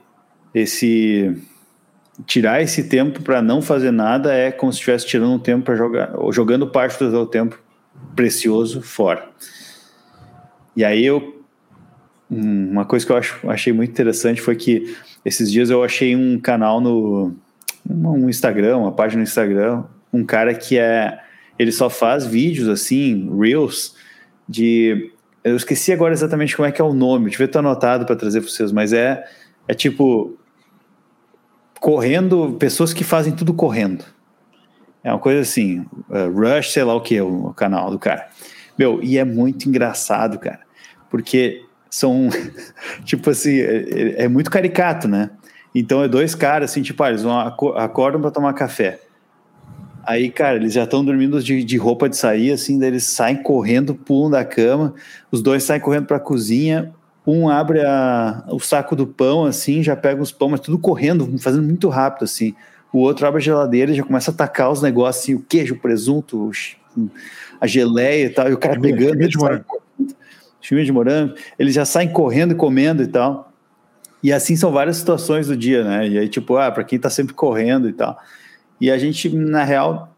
[0.53, 1.35] esse
[2.25, 5.75] tirar esse tempo para não fazer nada é como se estivesse tirando um tempo para
[5.75, 7.59] jogar, ou jogando parte do teu tempo
[8.15, 9.27] precioso fora.
[10.75, 11.37] E aí eu
[12.29, 14.95] uma coisa que eu acho, achei muito interessante foi que
[15.25, 17.35] esses dias eu achei um canal no
[17.89, 21.19] um Instagram, uma página no Instagram, um cara que é
[21.59, 23.95] ele só faz vídeos assim, reels
[24.47, 25.11] de
[25.43, 28.15] eu esqueci agora exatamente como é que é o nome, eu ver, tá anotado para
[28.15, 29.23] trazer para vocês, mas é,
[29.67, 30.37] é tipo
[31.79, 34.05] correndo, pessoas que fazem tudo correndo.
[35.03, 38.27] É uma coisa assim, uh, Rush, sei lá o que, o, o canal do cara.
[38.77, 40.61] Meu, e é muito engraçado, cara,
[41.09, 42.29] porque são,
[43.03, 45.31] tipo assim, é, é, muito caricato, né?
[45.73, 48.99] Então é dois caras, assim, tipo, ah, eles vão, acordam para tomar café.
[50.03, 53.41] Aí, cara, eles já estão dormindo de, de, roupa de sair, assim, daí eles saem
[53.41, 54.93] correndo, pulam da cama,
[55.31, 56.91] os dois saem correndo para a cozinha,
[57.25, 61.37] um abre a, o saco do pão, assim, já pega os pão, mas tudo correndo,
[61.39, 62.55] fazendo muito rápido, assim.
[62.91, 65.75] O outro abre a geladeira e já começa a atacar os negócios, assim, o queijo,
[65.75, 66.49] o presunto,
[67.59, 69.11] a geleia e tal, e o cara pegando...
[69.13, 69.81] Chimia de morango.
[70.61, 71.33] De morango.
[71.59, 73.51] Eles já saem correndo e comendo e tal.
[74.23, 76.07] E assim são várias situações do dia, né?
[76.07, 78.17] E aí, tipo, ah, para quem tá sempre correndo e tal...
[78.81, 80.11] E a gente, na real,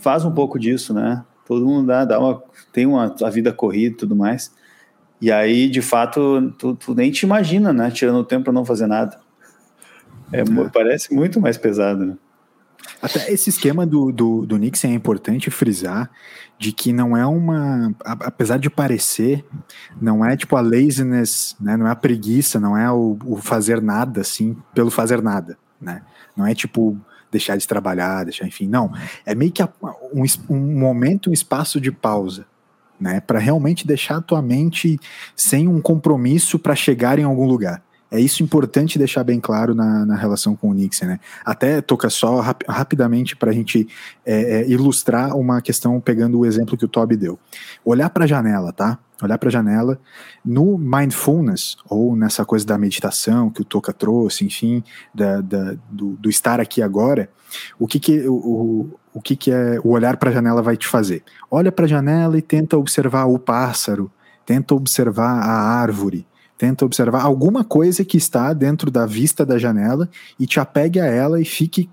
[0.00, 1.22] faz um pouco disso, né?
[1.46, 4.50] Todo mundo dá, dá uma, tem uma a vida corrida e tudo mais.
[5.20, 7.90] E aí, de fato, tu, tu nem te imagina, né?
[7.90, 9.20] Tirando o tempo para não fazer nada.
[10.32, 12.16] É, parece muito mais pesado, né?
[13.02, 16.10] Até esse esquema do, do, do Nixon é importante frisar
[16.58, 17.94] de que não é uma.
[18.02, 19.44] Apesar de parecer,
[20.00, 21.76] não é tipo a laziness, né?
[21.76, 26.02] Não é a preguiça, não é o, o fazer nada, assim, pelo fazer nada, né?
[26.34, 26.98] Não é tipo
[27.30, 28.92] deixar de trabalhar, deixar, enfim, não.
[29.24, 32.46] É meio que um, um momento, um espaço de pausa,
[32.98, 34.98] né, para realmente deixar a tua mente
[35.34, 37.82] sem um compromisso para chegar em algum lugar.
[38.16, 41.20] É isso importante deixar bem claro na, na relação com o Nixon, né?
[41.44, 43.86] Até toca só rap, rapidamente para a gente
[44.24, 47.38] é, é, ilustrar uma questão pegando o exemplo que o Toby deu.
[47.84, 48.98] Olhar para a janela, tá?
[49.22, 49.98] olhar para a janela.
[50.44, 54.82] No mindfulness, ou nessa coisa da meditação que o Toca trouxe, enfim,
[55.14, 57.30] da, da do, do, estar aqui agora,
[57.78, 60.86] o que, que, o, o que, que é o olhar para a janela vai te
[60.86, 61.22] fazer?
[61.50, 64.10] Olha para a janela e tenta observar o pássaro,
[64.44, 66.26] tenta observar a árvore,
[66.58, 71.06] tenta observar alguma coisa que está dentro da vista da janela e te apegue a
[71.06, 71.90] ela e fique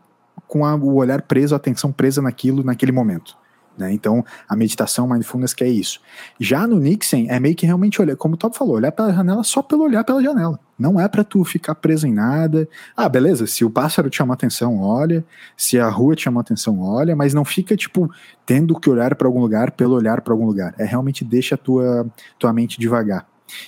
[0.48, 3.36] com a, o olhar preso, a atenção presa naquilo naquele momento.
[3.78, 3.92] Né?
[3.92, 6.00] Então, a meditação mindfulness que é isso.
[6.40, 9.44] Já no Nixon, é meio que realmente olhar, como o Top falou, olhar pela janela
[9.44, 10.60] só pelo olhar pela janela.
[10.78, 12.68] Não é para tu ficar preso em nada.
[12.96, 15.26] Ah, beleza, se o pássaro te chama atenção, olha.
[15.58, 17.16] Se a rua te chama atenção, olha.
[17.16, 18.12] Mas não fica, tipo,
[18.46, 20.76] tendo que olhar para algum lugar pelo olhar para algum lugar.
[20.78, 22.06] É realmente deixa a tua,
[22.38, 23.26] tua mente devagar.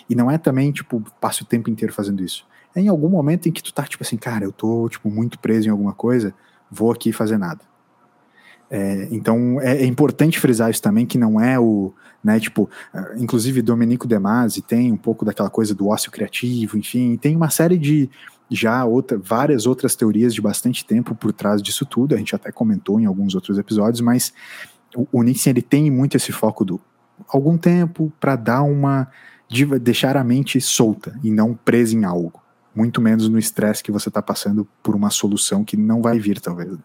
[0.09, 2.45] E não é também, tipo, passe o tempo inteiro fazendo isso.
[2.75, 5.39] É em algum momento em que tu tá, tipo assim, cara, eu tô, tipo, muito
[5.39, 6.33] preso em alguma coisa,
[6.69, 7.61] vou aqui fazer nada
[8.69, 13.15] é, então é, é, importante frisar isso também, que não é o, né, tipo, é,
[13.17, 17.49] inclusive Domenico De Masi tem um pouco daquela coisa do ócio criativo, enfim, tem uma
[17.49, 18.09] série de
[18.49, 22.51] já outra, várias outras teorias de bastante tempo por trás disso tudo, a gente até
[22.51, 24.33] comentou em alguns outros episódios, mas
[24.95, 26.81] o, o ele tem muito esse foco do
[27.29, 29.07] algum tempo para dar uma
[29.79, 32.41] deixar a mente solta e não presa em algo,
[32.75, 36.39] muito menos no estresse que você está passando por uma solução que não vai vir
[36.39, 36.77] talvez.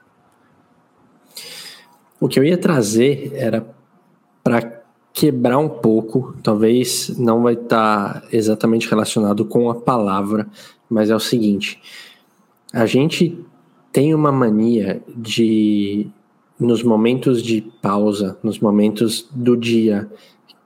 [2.21, 3.67] O que eu ia trazer era
[4.45, 10.47] para quebrar um pouco, talvez não vai estar tá exatamente relacionado com a palavra,
[10.89, 11.81] mas é o seguinte:
[12.73, 13.39] a gente
[13.93, 16.07] tem uma mania de,
[16.59, 20.11] nos momentos de pausa, nos momentos do dia,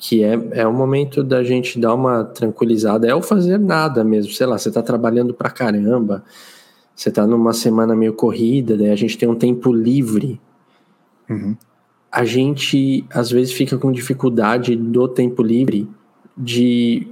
[0.07, 4.33] que é, é o momento da gente dar uma tranquilizada, é o fazer nada mesmo,
[4.33, 6.23] sei lá, você está trabalhando pra caramba,
[6.95, 10.41] você está numa semana meio corrida, daí a gente tem um tempo livre
[11.29, 11.57] Uhum.
[12.11, 15.89] A gente às vezes fica com dificuldade do tempo livre
[16.37, 17.09] de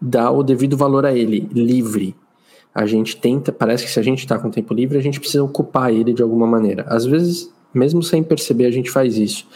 [0.00, 2.14] dar o devido valor a ele, livre.
[2.74, 5.42] A gente tenta, parece que se a gente está com tempo livre, a gente precisa
[5.42, 6.84] ocupar ele de alguma maneira.
[6.88, 9.46] Às vezes, mesmo sem perceber, a gente faz isso.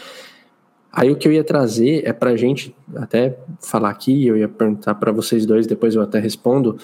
[0.93, 4.49] Aí o que eu ia trazer é para a gente até falar aqui, eu ia
[4.49, 6.77] perguntar para vocês dois, depois eu até respondo,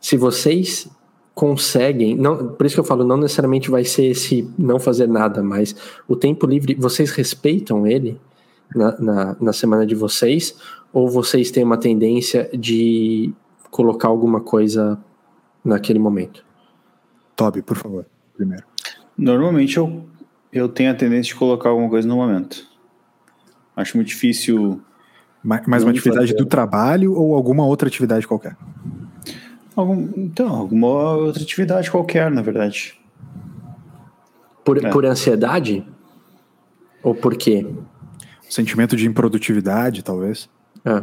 [0.00, 0.88] se vocês
[1.34, 5.42] conseguem, não, por isso que eu falo, não necessariamente vai ser esse não fazer nada,
[5.42, 5.74] mas
[6.06, 8.20] o tempo livre, vocês respeitam ele
[8.74, 10.56] na, na, na semana de vocês,
[10.92, 13.32] ou vocês têm uma tendência de
[13.70, 14.98] colocar alguma coisa
[15.64, 16.44] naquele momento?
[17.34, 18.64] Toby, por favor, primeiro.
[19.16, 20.04] Normalmente eu,
[20.52, 22.69] eu tenho a tendência de colocar alguma coisa no momento.
[23.76, 24.80] Acho muito difícil.
[25.42, 26.38] Mais, mais uma atividade fazer.
[26.38, 28.56] do trabalho ou alguma outra atividade qualquer?
[29.74, 33.00] Algum, então, alguma outra atividade qualquer, na verdade.
[34.64, 34.90] Por, é.
[34.90, 35.86] por ansiedade?
[37.02, 37.66] Ou por quê?
[38.48, 40.48] Sentimento de improdutividade, talvez.
[40.84, 41.02] É.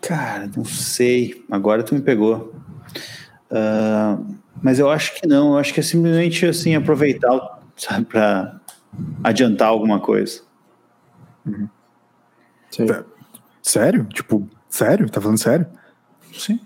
[0.00, 1.44] Cara, não sei.
[1.50, 2.54] Agora tu me pegou.
[3.50, 5.52] Uh, mas eu acho que não.
[5.52, 7.60] Eu acho que é simplesmente assim, aproveitar,
[8.08, 8.60] pra
[9.22, 10.42] adiantar alguma coisa.
[11.46, 11.68] Uhum.
[13.62, 14.04] Sério?
[14.04, 15.08] Tipo, sério?
[15.08, 15.66] Tá falando sério?
[16.32, 16.60] Sim.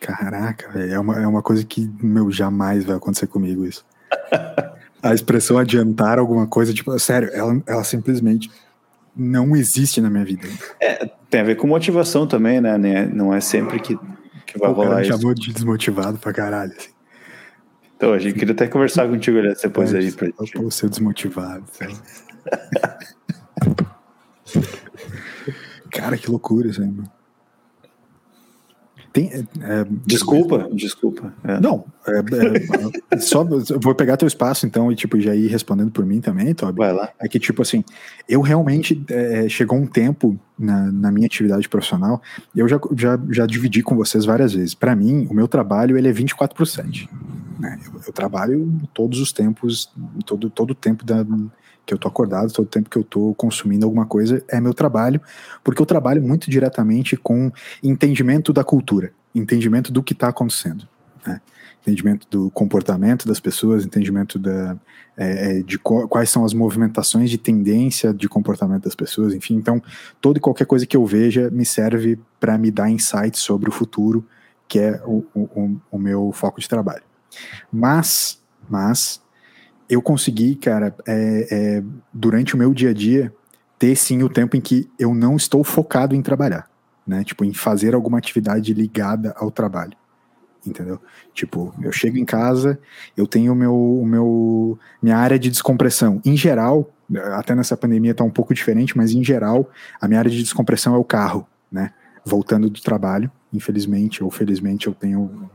[0.00, 3.86] Caraca, velho, é uma, é uma coisa que, meu, jamais vai acontecer comigo isso.
[5.02, 8.50] a expressão adiantar alguma coisa, tipo, sério, ela, ela simplesmente
[9.16, 10.48] não existe na minha vida.
[10.80, 13.06] É, tem a ver com motivação também, né?
[13.06, 13.98] Não é sempre que,
[14.46, 15.12] que vai o rolar isso.
[15.12, 16.90] chamou de desmotivado pra caralho, assim.
[17.96, 20.12] Então, a gente queria até conversar contigo depois é, aí.
[20.12, 20.56] Pra gente.
[20.56, 21.94] Eu ser desmotivado, sabe?
[25.94, 27.04] Cara, que loucura isso aí, meu.
[29.12, 31.32] Tem, é, é, desculpa, desculpa.
[31.44, 31.60] É.
[31.60, 36.04] Não, é, é, só vou pegar teu espaço então e tipo já ir respondendo por
[36.04, 36.78] mim também, Toby.
[36.78, 37.10] Vai lá.
[37.20, 37.84] É que tipo assim,
[38.28, 42.20] eu realmente é, chegou um tempo na, na, minha atividade profissional,
[42.56, 44.74] eu já, já, já dividi com vocês várias vezes.
[44.74, 47.08] Para mim, o meu trabalho ele é 24 por 7.
[47.60, 47.78] Né?
[47.86, 49.92] Eu, eu, trabalho todos os tempos,
[50.26, 51.24] todo todo o tempo da
[51.86, 54.72] que eu tô acordado, todo o tempo que eu tô consumindo alguma coisa é meu
[54.72, 55.20] trabalho,
[55.62, 57.50] porque eu trabalho muito diretamente com
[57.82, 60.88] entendimento da cultura, entendimento do que está acontecendo,
[61.26, 61.40] né?
[61.82, 64.76] entendimento do comportamento das pessoas, entendimento da,
[65.16, 69.82] é, é de quais são as movimentações de tendência de comportamento das pessoas, enfim, então
[70.20, 73.72] toda e qualquer coisa que eu veja me serve para me dar insights sobre o
[73.72, 74.26] futuro,
[74.66, 77.02] que é o, o, o meu foco de trabalho.
[77.70, 79.20] Mas, mas
[79.94, 83.32] eu consegui, cara, é, é, durante o meu dia a dia,
[83.78, 86.68] ter sim o tempo em que eu não estou focado em trabalhar,
[87.06, 87.24] né?
[87.24, 89.96] Tipo, em fazer alguma atividade ligada ao trabalho.
[90.66, 90.98] entendeu?
[91.32, 92.78] Tipo, eu chego em casa,
[93.16, 96.20] eu tenho meu, o meu, minha área de descompressão.
[96.24, 96.90] Em geral,
[97.34, 99.68] até nessa pandemia tá um pouco diferente, mas em geral,
[100.00, 101.92] a minha área de descompressão é o carro, né?
[102.26, 105.50] Voltando do trabalho, infelizmente ou felizmente eu tenho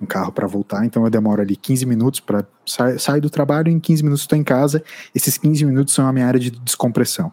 [0.00, 2.44] um carro para voltar, então eu demoro ali 15 minutos para
[2.98, 4.82] sair do trabalho, em 15 minutos estou em casa.
[5.14, 7.32] Esses 15 minutos são a minha área de descompressão.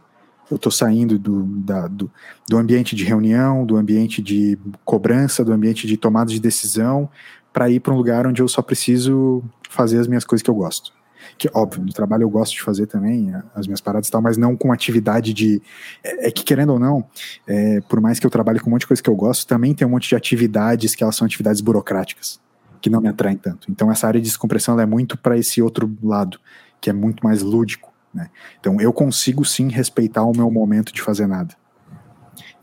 [0.49, 2.09] Eu estou saindo do, da, do,
[2.47, 7.09] do ambiente de reunião, do ambiente de cobrança, do ambiente de tomada de decisão,
[7.51, 10.55] para ir para um lugar onde eu só preciso fazer as minhas coisas que eu
[10.55, 10.96] gosto.
[11.37, 14.37] Que, óbvio, no trabalho eu gosto de fazer também as minhas paradas e tal, mas
[14.37, 15.61] não com atividade de.
[16.03, 17.05] É, é que, querendo ou não,
[17.47, 19.73] é, por mais que eu trabalhe com um monte de coisa que eu gosto, também
[19.73, 22.39] tem um monte de atividades que elas são atividades burocráticas,
[22.81, 23.71] que não me atraem tanto.
[23.71, 26.39] Então, essa área de descompressão é muito para esse outro lado,
[26.79, 27.93] que é muito mais lúdico.
[28.13, 28.29] Né?
[28.59, 31.55] Então, eu consigo sim respeitar o meu momento de fazer nada,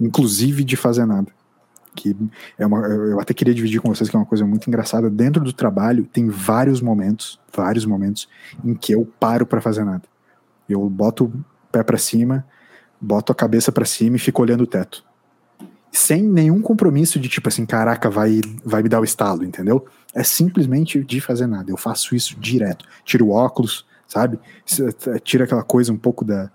[0.00, 1.33] inclusive de fazer nada
[1.95, 2.17] que
[2.59, 5.09] é uma, eu até queria dividir com vocês que é uma coisa muito engraçada.
[5.09, 8.29] Dentro do trabalho tem vários momentos, vários momentos
[8.65, 10.03] em que eu paro para fazer nada.
[10.69, 12.45] Eu boto o pé para cima,
[13.01, 15.05] boto a cabeça para cima e fico olhando o teto.
[15.93, 19.87] Sem nenhum compromisso de tipo assim, caraca, vai, vai me dar o estalo, entendeu?
[20.13, 21.71] É simplesmente de fazer nada.
[21.71, 22.85] Eu faço isso direto.
[23.05, 24.39] Tiro o óculos, sabe?
[25.23, 26.51] Tira aquela coisa um pouco da.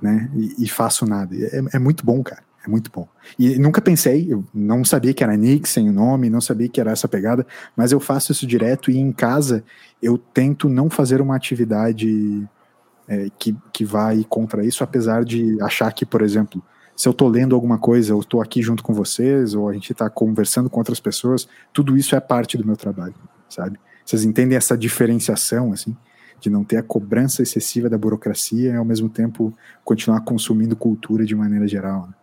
[0.00, 0.30] Né?
[0.34, 1.34] E, e faço nada.
[1.36, 2.42] É, é muito bom, cara.
[2.64, 3.08] É muito bom.
[3.38, 6.90] E nunca pensei, eu não sabia que era Nixon o nome, não sabia que era
[6.90, 9.64] essa pegada, mas eu faço isso direto e em casa
[10.02, 12.46] eu tento não fazer uma atividade
[13.08, 16.62] é, que, que vai contra isso, apesar de achar que, por exemplo,
[16.94, 19.90] se eu estou lendo alguma coisa, eu estou aqui junto com vocês, ou a gente
[19.90, 23.14] está conversando com outras pessoas, tudo isso é parte do meu trabalho,
[23.48, 23.80] sabe?
[24.04, 25.96] Vocês entendem essa diferenciação, assim?
[26.38, 31.24] De não ter a cobrança excessiva da burocracia e, ao mesmo tempo, continuar consumindo cultura
[31.24, 32.06] de maneira geral.
[32.06, 32.14] Né?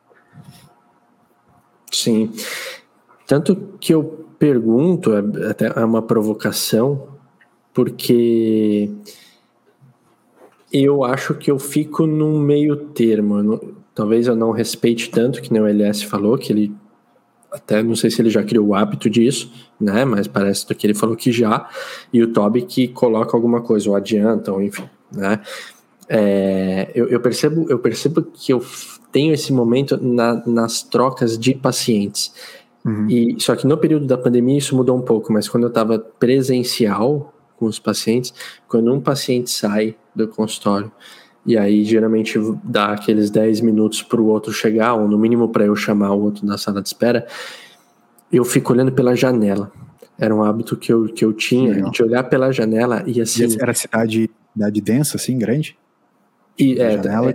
[1.92, 2.32] Sim.
[3.26, 7.08] Tanto que eu pergunto, é até é uma provocação,
[7.74, 8.90] porque
[10.72, 13.60] eu acho que eu fico num meio termo.
[13.94, 16.74] talvez eu não respeite tanto, que nem o LS falou, que ele
[17.52, 20.06] até não sei se ele já criou o hábito disso, né?
[20.06, 21.70] Mas parece que ele falou que já,
[22.12, 25.42] e o Toby que coloca alguma coisa, ou adianta, ou enfim, né?
[26.10, 28.64] É, eu, eu, percebo, eu percebo que eu
[29.12, 32.34] tenho esse momento na, nas trocas de pacientes.
[32.86, 33.10] Uhum.
[33.10, 36.00] E só que no período da pandemia isso mudou um pouco, mas quando eu estava
[36.00, 38.34] presencial com os pacientes,
[38.68, 40.92] quando um paciente sai do consultório
[41.48, 45.66] e aí geralmente dá aqueles 10 minutos para o outro chegar, ou no mínimo para
[45.66, 47.26] eu chamar o outro da sala de espera,
[48.30, 49.72] eu fico olhando pela janela.
[50.20, 53.48] Era um hábito que eu, que eu tinha, de olhar pela janela e assim.
[53.48, 55.78] E era cidade, cidade densa, assim, grande?
[56.60, 57.34] E, é, janela, é,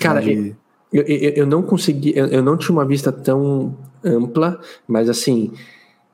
[0.00, 0.56] cara, cidade...
[0.92, 5.52] Eu, eu, eu não consegui, eu, eu, não tinha uma vista tão ampla, mas assim,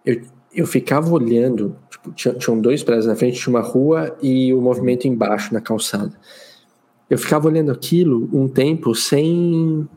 [0.04, 0.20] eu,
[0.52, 4.60] eu ficava olhando, tipo, tinha, tinham dois prédios na frente, tinha uma rua e o
[4.60, 6.12] movimento embaixo na calçada.
[7.08, 9.88] Eu ficava olhando aquilo um tempo sem,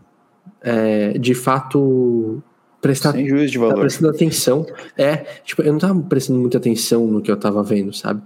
[0.62, 2.42] é, de fato,
[2.82, 3.80] prestar, sem juízo de valor.
[3.80, 4.66] prestando atenção.
[4.98, 8.22] É, tipo, eu não estava prestando muita atenção no que eu estava vendo, sabe?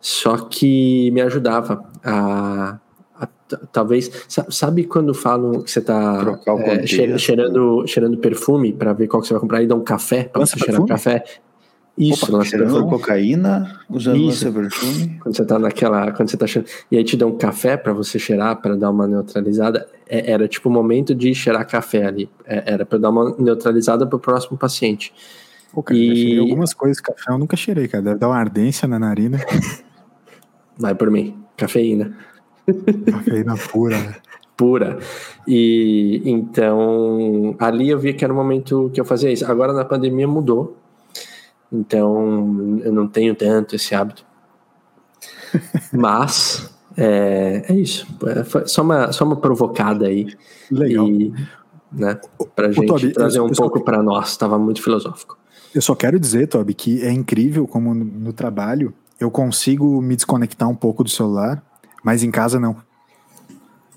[0.00, 2.78] Só que me ajudava a
[3.72, 6.86] talvez sabe quando falam que você está é,
[7.18, 10.24] cheirando, cheirando perfume para ver qual que você vai comprar e dá um café?
[10.24, 11.24] Para você cheirar café?
[11.98, 12.90] Isso Opa, cheirando perfume.
[12.90, 14.50] cocaína usando isso.
[14.50, 15.18] perfume.
[15.22, 17.92] Quando você tá naquela quando você tá cheirando e aí te dá um café para
[17.92, 22.30] você cheirar para dar uma neutralizada é, era tipo o momento de cheirar café ali.
[22.46, 25.12] É, era para dar uma neutralizada para o próximo paciente.
[25.72, 28.98] Pô, cara, e algumas coisas café eu nunca cheirei cara deve dar uma ardência na
[28.98, 29.38] narina.
[30.78, 32.16] Vai por mim cafeína
[33.10, 34.14] Cafeína pura, né?
[34.56, 34.98] Pura.
[35.46, 39.50] E então ali eu vi que era o momento que eu fazia isso.
[39.50, 40.76] Agora na pandemia mudou.
[41.72, 44.24] Então eu não tenho tanto esse hábito.
[45.92, 48.06] Mas é, é isso.
[48.26, 50.26] É, só, uma, só uma provocada aí.
[50.70, 51.08] Legal.
[51.08, 51.32] E,
[51.92, 52.20] né,
[52.54, 53.84] pra gente Toby, trazer eu, um eu pouco só...
[53.84, 54.30] para nós.
[54.30, 55.38] Estava muito filosófico.
[55.74, 60.16] Eu só quero dizer, Toby, que é incrível como no, no trabalho eu consigo me
[60.16, 61.62] desconectar um pouco do celular
[62.02, 62.76] mas em casa não.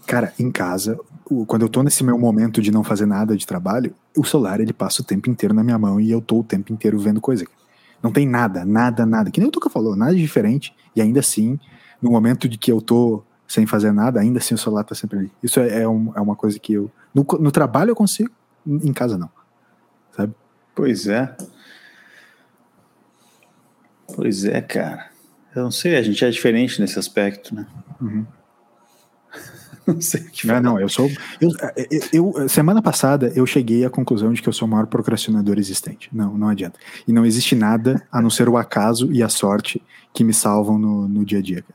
[0.05, 0.99] Cara, em casa,
[1.47, 4.73] quando eu tô nesse meu momento de não fazer nada de trabalho, o celular ele
[4.73, 7.45] passa o tempo inteiro na minha mão e eu tô o tempo inteiro vendo coisa.
[8.01, 9.31] Não tem nada, nada, nada.
[9.31, 10.75] Que nem o Tuca falou, nada diferente.
[10.93, 11.57] E ainda assim,
[12.01, 15.19] no momento de que eu tô sem fazer nada, ainda assim o celular tá sempre
[15.19, 15.31] ali.
[15.41, 16.91] Isso é, é, um, é uma coisa que eu.
[17.13, 18.29] No, no trabalho eu consigo,
[18.65, 19.29] em casa não.
[20.11, 20.33] Sabe?
[20.75, 21.35] Pois é.
[24.15, 25.12] Pois é, cara.
[25.55, 27.67] Eu não sei, a gente é diferente nesse aspecto, né?
[28.01, 28.25] Uhum.
[29.85, 30.47] Não sei o que.
[30.47, 31.11] Não, não, eu sou.
[31.41, 31.49] Eu,
[32.13, 35.57] eu, eu, semana passada eu cheguei à conclusão de que eu sou o maior procrastinador
[35.57, 36.09] existente.
[36.13, 36.79] Não, não adianta.
[37.05, 39.83] E não existe nada a não ser o acaso e a sorte
[40.13, 41.65] que me salvam no, no dia a dia.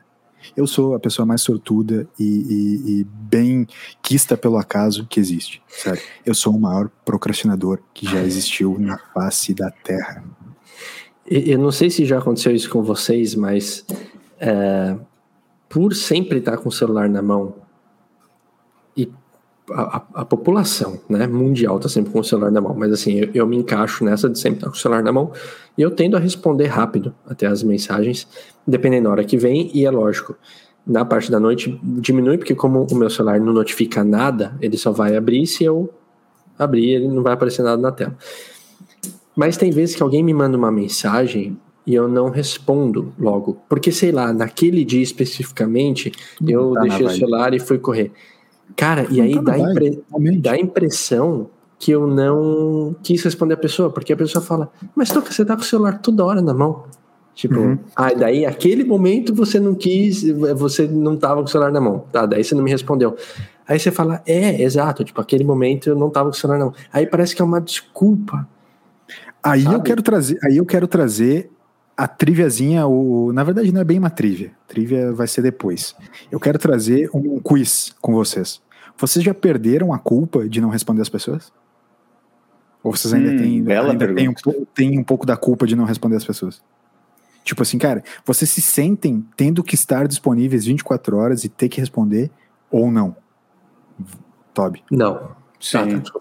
[0.56, 3.66] Eu sou a pessoa mais sortuda e, e, e, bem
[4.00, 5.62] quista pelo acaso que existe.
[5.68, 6.00] Sério.
[6.24, 10.24] Eu sou o maior procrastinador que já existiu na face da Terra.
[11.30, 13.84] Eu não sei se já aconteceu isso com vocês, mas
[14.40, 14.96] é,
[15.68, 17.54] por sempre estar com o celular na mão
[18.96, 19.10] e
[19.70, 23.30] a, a, população né, mundial está sempre com o celular na mão, mas assim, eu,
[23.34, 25.30] eu, me encaixo nessa de sempre estar com o celular na mão
[25.76, 28.26] e eu tendo a responder rápido até as mensagens,
[28.66, 30.36] dependendo da hora que vem, e é lógico,
[30.86, 34.90] na parte da noite diminui, porque como o meu celular não notifica nada, ele só
[34.90, 35.92] vai abrir se eu
[36.58, 38.16] abrir, ele não vai aparecer nada na tela.
[39.38, 43.56] Mas tem vezes que alguém me manda uma mensagem e eu não respondo logo.
[43.68, 46.10] Porque, sei lá, naquele dia especificamente,
[46.40, 48.10] não eu tá deixei o celular e fui correr.
[48.74, 50.02] Cara, e aí tá dá, impre...
[50.40, 55.12] dá a impressão que eu não quis responder a pessoa, porque a pessoa fala, mas
[55.12, 56.82] Toca, você tá com o celular toda hora na mão.
[57.32, 57.78] Tipo, uhum.
[57.94, 62.06] ah, daí aquele momento você não quis, você não tava com o celular na mão.
[62.10, 63.14] Tá, daí você não me respondeu.
[63.68, 66.64] Aí você fala, é, exato, tipo, aquele momento eu não tava com o celular na
[66.64, 66.74] mão.
[66.92, 68.48] Aí parece que é uma desculpa.
[69.50, 69.74] Aí sabe?
[69.74, 71.50] eu quero trazer, aí eu quero trazer
[71.96, 75.96] a triviazinha, o, na verdade não é bem uma trivia, trivia vai ser depois.
[76.30, 78.62] Eu quero trazer um quiz com vocês.
[78.96, 81.52] Vocês já perderam a culpa de não responder as pessoas?
[82.82, 84.34] Ou vocês ainda, hum, têm, ainda têm, um,
[84.74, 86.62] têm um pouco da culpa de não responder as pessoas?
[87.42, 91.80] Tipo assim, cara, vocês se sentem tendo que estar disponíveis 24 horas e ter que
[91.80, 92.30] responder
[92.70, 93.16] ou não?
[94.52, 94.84] Toby.
[94.90, 95.30] Não.
[95.58, 96.00] Sim.
[96.00, 96.12] Tá,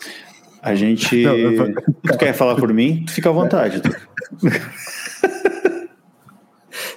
[0.68, 1.24] a gente.
[1.24, 3.04] Não, tu quer falar por mim?
[3.06, 3.82] Tu fica à vontade.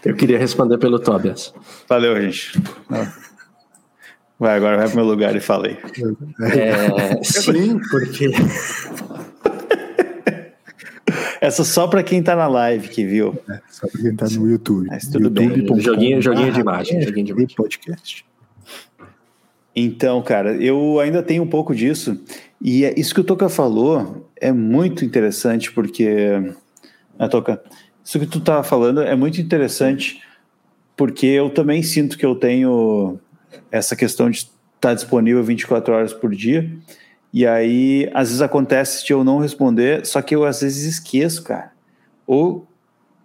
[0.05, 1.53] Eu queria responder pelo Tobias.
[1.89, 2.59] Valeu, gente.
[4.39, 5.77] Vai, agora vai pro meu lugar e falei.
[6.41, 8.31] É, sim, porque.
[11.41, 13.39] Essa só para quem tá na live que viu.
[13.49, 14.87] É, só para quem tá no YouTube.
[14.89, 15.65] Mas tudo YouTube.
[15.65, 15.81] bem.
[15.81, 16.99] Joguinho, joguinho de imagem.
[16.99, 17.57] É, joguinho de imagem.
[17.57, 18.25] podcast.
[19.75, 22.19] Então, cara, eu ainda tenho um pouco disso.
[22.61, 26.55] E é, isso que o Toca falou é muito interessante, porque.
[27.19, 27.63] A Toca,
[28.05, 30.23] isso que tu estava falando é muito interessante,
[30.97, 33.19] porque eu também sinto que eu tenho
[33.71, 36.71] essa questão de estar disponível 24 horas por dia.
[37.33, 41.45] E aí, às vezes acontece de eu não responder, só que eu às vezes esqueço,
[41.45, 41.73] cara.
[42.27, 42.67] Ou,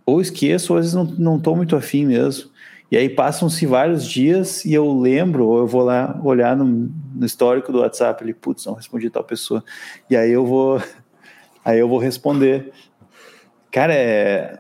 [0.06, 2.50] ou esqueço, ou às vezes não, não tô muito afim mesmo.
[2.92, 7.26] E aí passam-se vários dias e eu lembro, ou eu vou lá olhar no, no
[7.26, 9.64] histórico do WhatsApp, ele, putz, não respondi tal pessoa.
[10.10, 10.82] E aí eu vou,
[11.66, 12.72] aí eu vou responder.
[13.72, 14.60] Cara, é,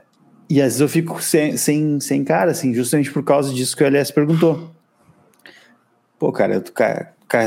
[0.50, 3.84] e às vezes eu fico sem, sem, sem cara, assim, justamente por causa disso que
[3.84, 4.72] o LS perguntou.
[6.18, 6.74] Pô, cara, eu tô,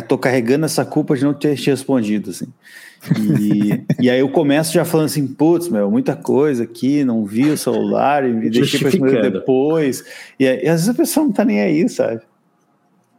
[0.07, 2.47] tô carregando essa culpa de não ter te respondido, assim.
[3.41, 7.51] E, e aí eu começo já falando assim, putz, meu, muita coisa aqui, não vi
[7.51, 10.05] o celular, e me deixei responder depois.
[10.39, 12.23] E, aí, e às vezes a pessoa não tá nem aí, sabe?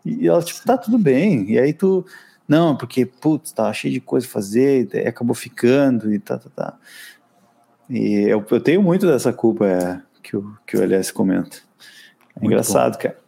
[0.06, 1.52] E ela, tipo, tá tudo bem.
[1.52, 2.06] E aí tu,
[2.48, 6.50] não, porque, putz, tá cheio de coisa a fazer, e acabou ficando, e tá, tá,
[6.56, 6.78] tá.
[7.90, 11.58] E eu, eu tenho muito dessa culpa é, que, o, que o LS comenta.
[12.40, 13.00] É engraçado, bom.
[13.00, 13.20] cara.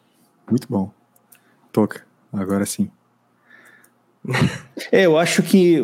[0.49, 0.91] Muito bom.
[1.72, 2.91] Toca, agora sim.
[4.91, 5.82] É, eu acho que.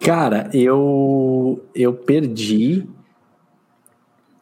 [0.00, 2.86] cara, eu, eu perdi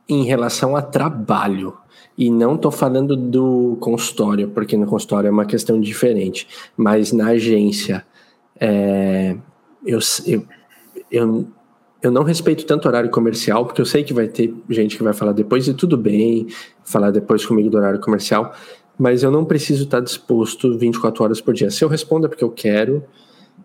[0.08, 1.76] em relação a trabalho.
[2.16, 6.46] E não estou falando do consultório, porque no consultório é uma questão diferente.
[6.76, 8.04] Mas na agência,
[8.60, 9.34] é,
[9.84, 10.46] eu, eu,
[11.10, 11.46] eu,
[12.02, 15.14] eu não respeito tanto horário comercial, porque eu sei que vai ter gente que vai
[15.14, 16.48] falar depois e tudo bem,
[16.84, 18.52] falar depois comigo do horário comercial,
[19.02, 21.72] mas eu não preciso estar disposto 24 horas por dia.
[21.72, 23.02] Se eu respondo é porque eu quero,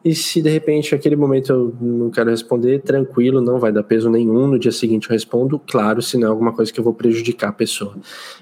[0.04, 4.10] e se de repente aquele momento eu não quero responder, tranquilo, não vai dar peso
[4.10, 4.48] nenhum.
[4.48, 7.50] No dia seguinte eu respondo, claro, se não é alguma coisa que eu vou prejudicar
[7.50, 7.98] a pessoa.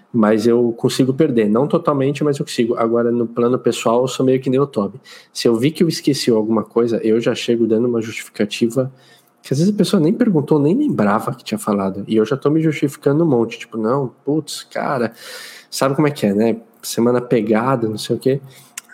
[0.09, 2.75] Mas eu consigo perder, não totalmente, mas eu consigo.
[2.77, 4.97] Agora, no plano pessoal, eu sou meio que nem o Toby.
[5.33, 8.89] Se eu vi que eu esqueci alguma coisa, eu já chego dando uma justificativa
[9.45, 12.03] que às vezes a pessoa nem perguntou, nem lembrava que tinha falado.
[12.07, 13.59] E eu já tô me justificando um monte.
[13.59, 15.13] Tipo, não, putz, cara,
[15.69, 16.57] sabe como é que é, né?
[16.85, 18.41] Semana pegada, não sei o quê.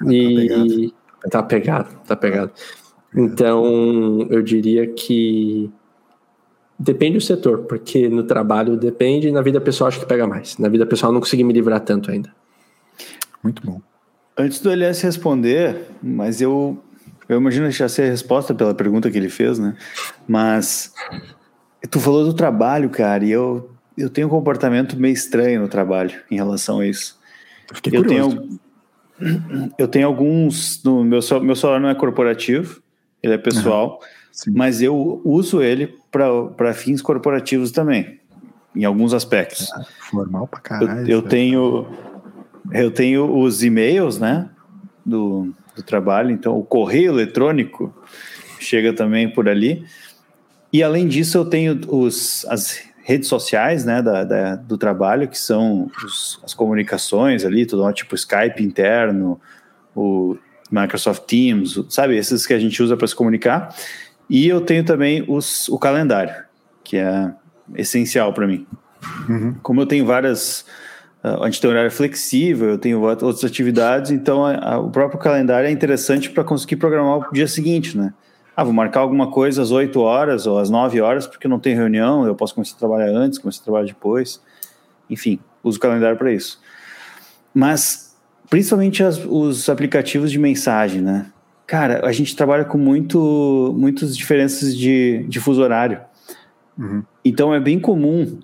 [0.01, 0.93] Ah, e.
[1.29, 2.51] Tá pegado, tá pegado.
[3.15, 5.69] Então, eu diria que
[6.79, 10.57] depende do setor, porque no trabalho depende e na vida pessoal acho que pega mais.
[10.57, 12.33] Na vida pessoal não consegui me livrar tanto ainda.
[13.43, 13.81] Muito bom.
[14.37, 16.79] Antes do Elias responder, mas eu
[17.29, 19.75] eu imagino que já sei a resposta pela pergunta que ele fez, né?
[20.27, 20.93] Mas
[21.89, 26.19] tu falou do trabalho, cara, e eu eu tenho um comportamento meio estranho no trabalho
[26.31, 27.19] em relação a isso.
[27.73, 28.59] Fiquei eu curioso.
[29.19, 30.81] tenho, eu tenho alguns.
[30.83, 32.81] No meu, meu celular não é corporativo,
[33.21, 33.99] ele é pessoal,
[34.31, 34.51] Sim.
[34.55, 38.19] mas eu uso ele para fins corporativos também,
[38.75, 39.69] em alguns aspectos.
[40.09, 41.09] Formal pra Eu, caralho.
[41.09, 41.29] eu sabe?
[41.29, 41.87] tenho
[42.71, 44.49] eu tenho os e-mails, né,
[45.05, 47.93] do, do trabalho, então o correio eletrônico
[48.59, 49.83] chega também por ali.
[50.71, 55.37] E além disso, eu tenho os, as redes sociais, né, da, da- do trabalho, que
[55.37, 59.39] são os- as comunicações ali, tudo tipo Skype interno,
[59.95, 60.37] o
[60.71, 63.75] Microsoft Teams, sabe, esses que a gente usa para se comunicar.
[64.29, 66.33] E eu tenho também os, o calendário,
[66.83, 67.31] que é
[67.75, 68.65] essencial para mim
[69.27, 69.55] Uhum.
[69.63, 70.63] como eu tenho várias.
[71.23, 74.89] ah, a gente tem horário flexível, eu tenho out- outras atividades, então a- a- o
[74.89, 78.13] próprio calendário é interessante para conseguir programar o dia seguinte, né?
[78.55, 81.73] Ah, vou marcar alguma coisa às 8 horas ou às 9 horas, porque não tem
[81.75, 84.41] reunião, eu posso começar a trabalhar antes, começar a trabalhar depois.
[85.09, 86.59] Enfim, uso o calendário para isso.
[87.53, 88.15] Mas,
[88.49, 91.27] principalmente as- os aplicativos de mensagem, né?
[91.65, 96.01] Cara, a gente trabalha com muito, muitas diferenças de, de fuso horário.
[96.77, 97.03] Uhum.
[97.23, 98.39] Então é bem comum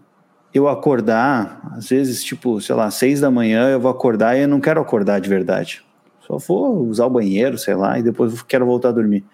[0.54, 4.48] eu acordar, às vezes, tipo, sei lá, seis da manhã, eu vou acordar e eu
[4.48, 5.84] não quero acordar de verdade.
[6.26, 9.26] Só vou usar o banheiro, sei lá, e depois quero voltar a dormir.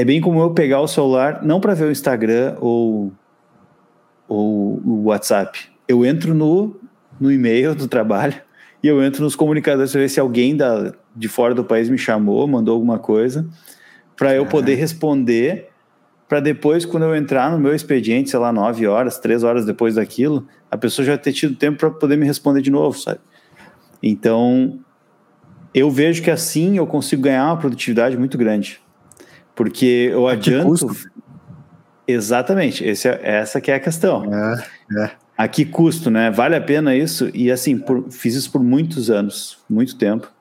[0.00, 3.12] É bem comum eu pegar o celular, não para ver o Instagram ou,
[4.26, 5.60] ou o WhatsApp.
[5.86, 6.74] Eu entro no,
[7.20, 8.32] no e-mail do trabalho
[8.82, 11.98] e eu entro nos comunicadores para ver se alguém da, de fora do país me
[11.98, 13.46] chamou, mandou alguma coisa,
[14.16, 15.68] para eu poder responder
[16.26, 19.96] para depois, quando eu entrar no meu expediente, sei lá, nove horas, três horas depois
[19.96, 23.20] daquilo, a pessoa já ter tido tempo para poder me responder de novo, sabe?
[24.02, 24.80] Então,
[25.74, 28.80] eu vejo que assim eu consigo ganhar uma produtividade muito grande.
[29.60, 30.86] Porque eu que adianto.
[32.08, 34.24] Exatamente, esse é, essa que é a questão.
[34.32, 34.64] É,
[35.04, 35.10] é.
[35.36, 36.30] A que custo, né?
[36.30, 37.30] Vale a pena isso?
[37.34, 40.32] E assim, por- fiz isso por muitos anos, muito tempo.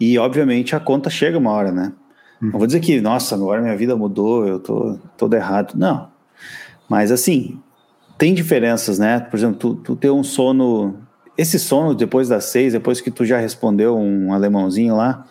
[0.00, 1.92] E obviamente a conta chega uma hora, né?
[2.40, 5.74] Não vou dizer que, nossa, agora minha vida mudou, eu tô todo errado.
[5.76, 6.08] Não.
[6.88, 7.60] Mas assim,
[8.18, 9.20] tem diferenças, né?
[9.20, 10.96] Por exemplo, tu, tu ter um sono.
[11.36, 15.24] Esse sono depois das seis, depois que tu já respondeu um alemãozinho lá,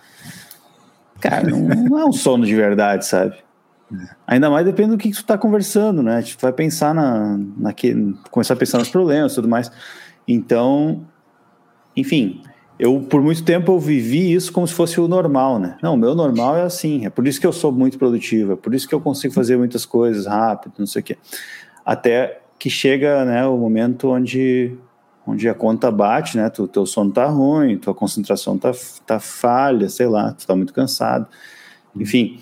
[1.20, 3.36] cara, não, não é um sono de verdade, sabe?
[4.26, 6.22] Ainda mais depende do que, que tu tá conversando, né?
[6.22, 9.72] Tu vai pensar na, naquele, começar a pensar nos problemas e tudo mais.
[10.28, 11.06] Então,
[11.96, 12.42] enfim,
[12.78, 15.78] eu por muito tempo eu vivi isso como se fosse o normal, né?
[15.82, 18.56] Não, o meu normal é assim, é por isso que eu sou muito produtivo, é
[18.56, 21.18] por isso que eu consigo fazer muitas coisas rápido, não sei o quê.
[21.86, 24.76] Até que chega, né, o momento onde
[25.28, 26.50] onde a conta bate, né?
[26.50, 28.72] Tu, teu sono tá ruim, tua concentração tá,
[29.06, 31.28] tá falha, sei lá, tu tá muito cansado.
[31.96, 32.40] Enfim,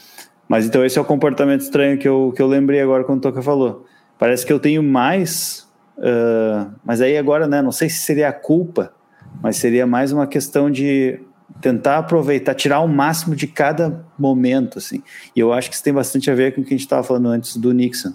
[0.47, 3.21] mas então esse é o comportamento estranho que eu, que eu lembrei agora quando o
[3.21, 3.85] Toca falou.
[4.19, 5.67] Parece que eu tenho mais,
[5.97, 7.61] ah, mas aí agora, né?
[7.61, 8.93] Não sei se seria a culpa,
[9.41, 11.19] mas seria mais uma questão de
[11.61, 15.01] tentar aproveitar, tirar o máximo de cada momento, assim.
[15.35, 17.03] E eu acho que isso tem bastante a ver com o que a gente estava
[17.03, 18.13] falando antes do Nixon.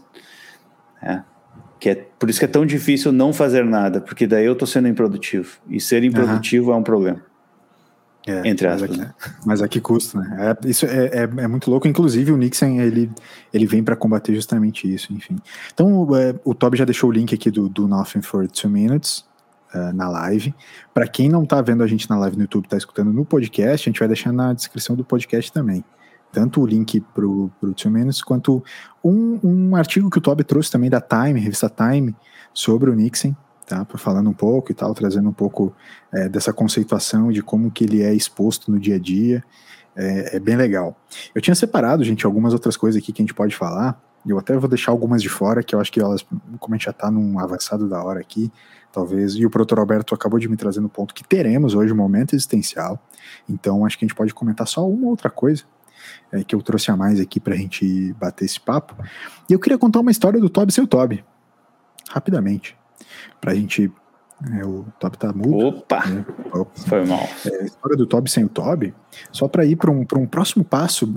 [1.03, 1.23] É.
[1.81, 4.67] Que é, por isso que é tão difícil não fazer nada, porque daí eu tô
[4.67, 5.59] sendo improdutivo.
[5.69, 7.23] E ser improdutivo é um problema.
[8.27, 9.15] É, Entre mas aspas, a que- né?
[9.47, 10.55] Mas a que custo, né?
[10.63, 11.89] É, isso é, é, é muito louco.
[11.89, 13.11] Inclusive, o Nixon ele,
[13.53, 15.37] ele vem para combater justamente isso, enfim.
[15.73, 19.25] Então, é, o Toby já deixou o link aqui do, do Nothing for Two Minutes
[19.73, 20.55] é, na live.
[20.93, 23.89] Para quem não tá vendo a gente na live no YouTube, tá escutando no podcast,
[23.89, 25.83] a gente vai deixar na descrição do podcast também.
[26.33, 28.63] Tanto o link pro, pro Two Minutes, quanto
[29.03, 32.15] um, um artigo que o Toby trouxe também da Time, revista Time,
[32.55, 33.35] sobre o Nixon,
[33.67, 33.87] tá?
[33.97, 35.75] Falando um pouco e tal, trazendo um pouco
[36.13, 39.43] é, dessa conceituação de como que ele é exposto no dia a dia.
[39.97, 40.97] É, é bem legal.
[41.35, 44.01] Eu tinha separado, gente, algumas outras coisas aqui que a gente pode falar.
[44.27, 46.25] Eu até vou deixar algumas de fora, que eu acho que elas,
[46.59, 48.53] como a gente já tá num avançado da hora aqui,
[48.93, 49.35] talvez.
[49.35, 52.35] E o Proto Alberto acabou de me trazer no ponto que teremos hoje um momento
[52.35, 52.99] existencial.
[53.49, 55.65] Então acho que a gente pode comentar só uma outra coisa.
[56.33, 58.95] É, que eu trouxe a mais aqui pra gente bater esse papo.
[59.49, 61.25] E eu queria contar uma história do Toby seu Toby.
[62.09, 62.77] Rapidamente.
[63.41, 63.91] Pra gente.
[64.59, 65.67] é, o Toby tá mudo.
[65.79, 66.07] Opa!
[66.07, 66.25] né?
[66.53, 66.71] Opa.
[66.87, 67.29] Foi mal.
[67.47, 68.95] É, a história do Toby sem o Toby,
[69.33, 71.13] só para ir para um, pra um próximo passo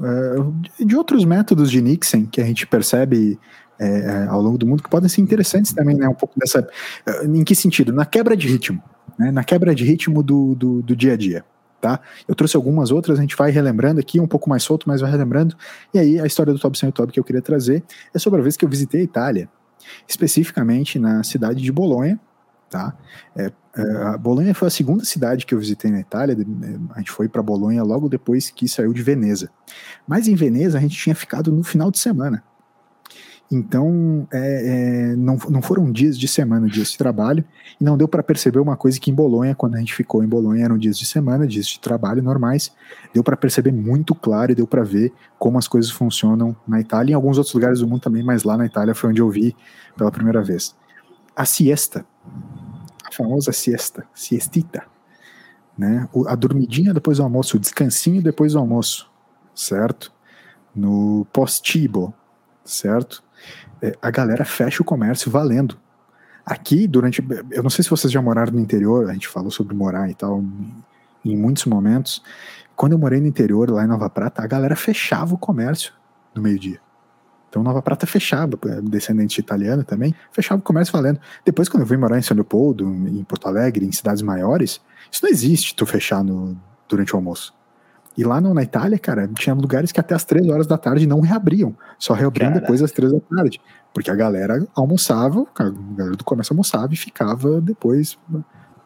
[0.79, 3.39] é, de- outros métodos de Nixon que a gente percebe
[3.79, 6.07] é, é, ao longo do mundo que podem ser interessantes também, né?
[6.07, 6.67] Um pouco dessa.
[7.05, 7.91] é, Em que sentido?
[7.93, 8.81] Na quebra de ritmo,
[9.17, 9.31] né?
[9.31, 11.45] Na quebra de ritmo do, do, do dia a dia.
[11.83, 11.99] Tá?
[12.25, 15.11] Eu trouxe algumas outras, a gente vai relembrando aqui, um pouco mais solto, mas vai
[15.11, 15.53] relembrando.
[15.93, 17.83] E aí, a história do sem o Toby que eu queria trazer
[18.15, 19.49] é sobre a vez que eu visitei a Itália,
[20.07, 22.17] especificamente na cidade de Bolonha,
[22.69, 22.95] tá?
[23.35, 26.33] É, é, Bolonha foi a segunda cidade que eu visitei na Itália.
[26.33, 29.49] de- é, A gente foi para Bolonha logo depois que saiu de Veneza.
[30.07, 32.41] Mas em Veneza a gente tinha ficado no final de semana.
[33.51, 37.43] Então, é, é, não, não foram dias de semana, dias de trabalho,
[37.79, 40.27] e não deu para perceber uma coisa que em Bolonha, quando a gente ficou em
[40.27, 42.71] Bolonha, eram dias de semana, dias de trabalho normais,
[43.13, 47.11] deu para perceber muito claro e deu para ver como as coisas funcionam na Itália
[47.11, 49.29] e em alguns outros lugares do mundo também, mas lá na Itália foi onde eu
[49.29, 49.55] vi
[49.95, 50.75] pela primeira vez.
[51.35, 52.05] A siesta,
[53.05, 54.83] a famosa siesta, siestita,
[55.77, 56.07] né?
[56.27, 59.11] a dormidinha depois do almoço, o descansinho depois do almoço,
[59.53, 60.11] certo?
[60.75, 62.13] No postibo,
[62.63, 63.23] certo?
[63.83, 65.77] É, a galera fecha o comércio valendo.
[66.45, 67.21] Aqui, durante.
[67.51, 70.15] Eu não sei se vocês já moraram no interior, a gente falou sobre morar e
[70.15, 70.43] tal,
[71.23, 72.23] em muitos momentos.
[72.75, 75.93] Quando eu morei no interior, lá em Nova Prata, a galera fechava o comércio
[76.33, 76.79] no meio-dia.
[77.49, 81.19] Então Nova Prata fechava, é, descendente italiano também, fechava o comércio valendo.
[81.45, 84.81] Depois, quando eu fui morar em São Leopoldo, em Porto Alegre, em cidades maiores,
[85.11, 86.57] isso não existe, tu fechar no,
[86.89, 87.53] durante o almoço.
[88.17, 91.07] E lá no, na Itália, cara, tinha lugares que até as três horas da tarde
[91.07, 91.75] não reabriam.
[91.97, 92.61] Só reabriam Caraca.
[92.61, 93.59] depois das três da tarde.
[93.93, 98.17] Porque a galera almoçava, a galera do comércio almoçava e ficava depois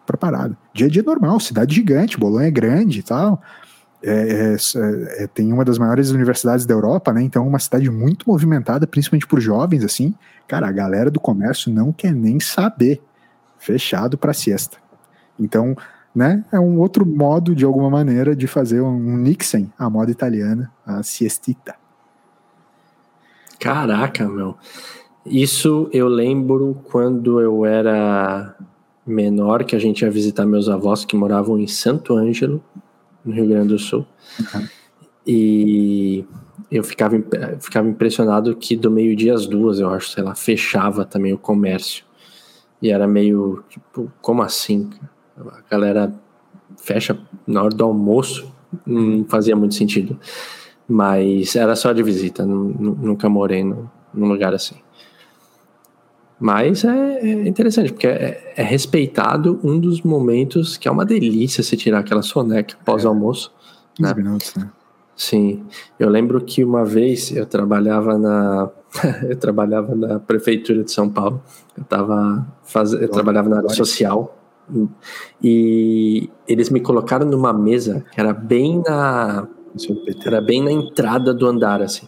[0.05, 0.57] preparada.
[0.73, 3.41] Dia a dia normal, cidade gigante, Bolonha é grande e tal.
[4.01, 7.21] É, é, é, tem uma das maiores universidades da Europa, né?
[7.21, 10.15] Então, uma cidade muito movimentada, principalmente por jovens, assim.
[10.47, 13.01] Cara, a galera do comércio não quer nem saber.
[13.57, 14.77] Fechado para siesta.
[15.39, 15.75] Então,
[16.17, 16.43] né?
[16.51, 21.03] É um outro modo, de alguma maneira, de fazer um Nixon, a moda italiana, a
[21.03, 21.75] siestita.
[23.59, 24.55] Caraca, meu.
[25.23, 28.55] Isso eu lembro quando eu era
[29.05, 32.63] menor, que a gente ia visitar meus avós que moravam em Santo Ângelo,
[33.23, 34.03] no Rio Grande do Sul.
[34.39, 34.67] Uhum.
[35.27, 36.25] E
[36.71, 37.15] eu ficava,
[37.59, 42.03] ficava impressionado que do meio-dia às duas, eu acho, sei lá, fechava também o comércio.
[42.81, 44.89] E era meio, tipo, como assim?
[45.37, 46.13] A galera
[46.77, 48.51] fecha na hora do almoço,
[48.85, 50.17] não fazia muito sentido.
[50.87, 54.75] Mas era só de visita, nunca morei num, num lugar assim.
[56.39, 61.63] Mas é, é interessante, porque é, é, respeitado um dos momentos que é uma delícia
[61.63, 63.51] se tirar aquela soneca pós-almoço.
[63.99, 64.23] É, 15 né?
[64.23, 64.69] minutos, né?
[65.15, 65.65] Sim.
[65.99, 68.69] Eu lembro que uma vez eu trabalhava na.
[69.27, 71.41] eu trabalhava na prefeitura de São Paulo.
[71.75, 72.93] Eu, tava faz...
[72.93, 74.36] eu trabalhava na área social.
[75.43, 79.47] E eles me colocaram numa mesa que era bem na
[80.25, 82.07] era bem na entrada do andar assim.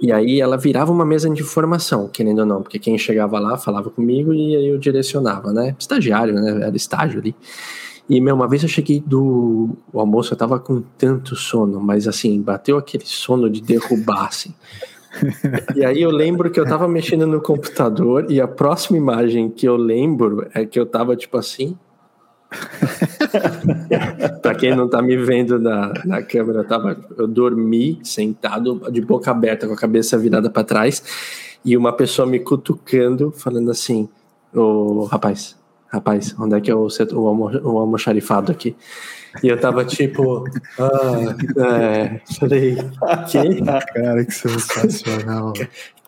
[0.00, 3.56] E aí ela virava uma mesa de informação, querendo ou não, porque quem chegava lá
[3.56, 5.74] falava comigo e aí eu direcionava, né?
[5.78, 6.66] Estagiário, né?
[6.66, 7.34] Era estágio ali.
[8.08, 12.40] E, meu, uma vez eu cheguei do almoço, eu tava com tanto sono, mas assim,
[12.40, 14.54] bateu aquele sono de derrubar, assim.
[15.74, 19.66] E aí eu lembro que eu tava mexendo no computador e a próxima imagem que
[19.66, 21.76] eu lembro é que eu tava tipo assim.
[24.40, 29.02] para quem não tá me vendo na, na câmera, eu, tava, eu dormi sentado de
[29.02, 34.08] boca aberta, com a cabeça virada para trás, e uma pessoa me cutucando, falando assim:
[34.54, 35.58] Ô oh, rapaz,
[35.88, 38.74] rapaz, onde é que é o, o, o almoxarifado aqui?
[39.42, 40.44] E eu tava tipo,
[40.78, 42.76] ah, é, falei,
[43.28, 43.64] que?
[43.92, 45.52] Cara, que sensacional.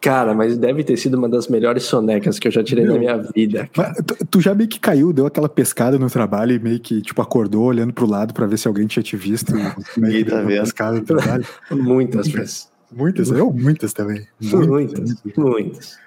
[0.00, 2.98] Cara, mas deve ter sido uma das melhores sonecas que eu já tirei Meu, na
[2.98, 3.68] minha vida.
[4.06, 7.20] Tu, tu, já meio que caiu, deu aquela pescada no trabalho e meio que, tipo,
[7.20, 9.52] acordou olhando pro lado para ver se alguém tinha te visto.
[9.96, 10.62] Ninguém tá vendo.
[10.62, 11.44] Pescada no trabalho.
[11.70, 12.70] Muitas vezes.
[12.90, 13.30] Muitas?
[13.30, 14.26] Eu, muitas também.
[14.40, 15.36] Muitas, muitas.
[15.36, 15.98] muitas.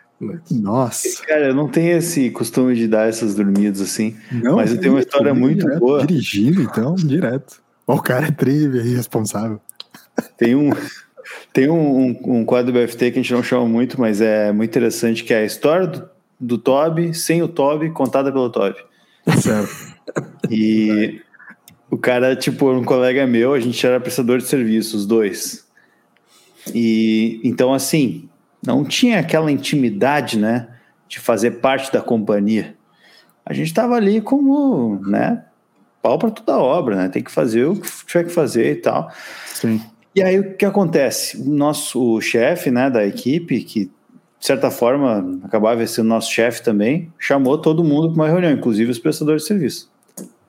[0.52, 1.24] Nossa.
[1.26, 4.16] Cara, eu não tenho esse costume de dar essas dormidas assim.
[4.32, 6.06] Não, mas eu tenho uma história muito direto, boa.
[6.06, 7.62] Dirigindo, então, direto.
[7.86, 9.60] O cara é treve aí, responsável.
[10.38, 10.72] Tem um.
[11.52, 14.52] Tem um, um, um, quadro do BFT que a gente não chama muito, mas é
[14.52, 16.10] muito interessante, que é a história do,
[16.40, 18.78] do Toby sem o Toby, contada pelo Toby.
[19.42, 19.94] Certo.
[20.50, 21.22] E
[21.90, 25.66] o cara, tipo, um colega meu, a gente era prestador de serviço, os dois.
[26.74, 28.30] E então, assim,
[28.66, 30.68] não tinha aquela intimidade, né,
[31.08, 32.76] de fazer parte da companhia.
[33.46, 35.44] A gente estava ali como, né,
[36.02, 37.10] pau para toda obra, né?
[37.10, 39.12] Tem que fazer o que tiver que fazer e tal.
[39.54, 39.82] Sim.
[40.16, 41.42] E aí o que acontece?
[41.42, 47.12] O nosso chefe, né, da equipe, que de certa forma acabava sendo nosso chefe também,
[47.18, 49.92] chamou todo mundo para uma reunião, inclusive os prestadores de serviço.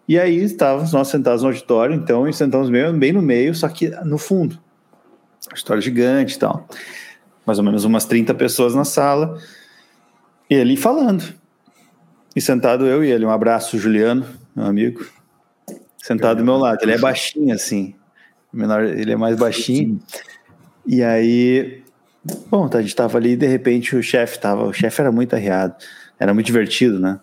[0.07, 3.89] E aí estávamos nós sentados no auditório, então, e sentamos bem no meio, só que
[4.05, 4.59] no fundo.
[5.51, 6.69] Auditório gigante e tal
[7.47, 9.39] mais ou menos umas 30 pessoas na sala,
[10.49, 11.25] e ele falando.
[12.35, 15.07] E sentado eu e ele, um abraço, Juliano, meu amigo,
[15.99, 16.83] sentado do meu lado.
[16.83, 17.95] Ele é baixinho, assim,
[18.53, 20.01] menor, ele é mais baixinho.
[20.87, 21.83] E aí,
[22.51, 25.35] bom, a gente tava ali e de repente o chefe tava, o chefe era muito
[25.35, 25.77] arriado,
[26.19, 27.21] era muito divertido, né?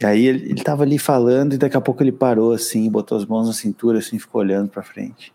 [0.00, 3.18] E aí ele, ele tava ali falando e daqui a pouco ele parou assim, botou
[3.18, 5.32] as mãos na cintura assim, ficou olhando para frente.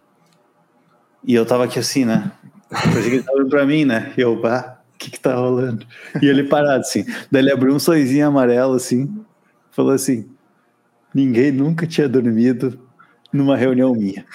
[1.25, 2.31] E eu tava aqui assim, né?
[2.73, 4.13] Que ele tava pra mim, né?
[4.17, 5.85] E eu, pá, O que que tá rolando?
[6.21, 7.05] E ele parado assim.
[7.31, 9.13] Daí ele abriu um sorrisinho amarelo assim,
[9.71, 10.29] falou assim:
[11.13, 12.79] ninguém nunca tinha dormido
[13.31, 14.25] numa reunião minha.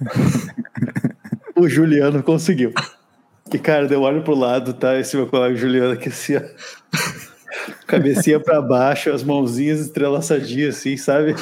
[1.56, 2.72] o Juliano conseguiu.
[3.52, 4.98] E, cara, eu olho pro lado, tá?
[4.98, 6.42] Esse meu colega Juliano aqui assim, ó.
[7.86, 11.34] Cabecinha pra baixo, as mãozinhas entrelaçadinhas, assim, sabe?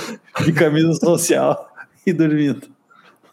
[0.44, 1.72] De camisa social
[2.07, 2.68] e dormindo.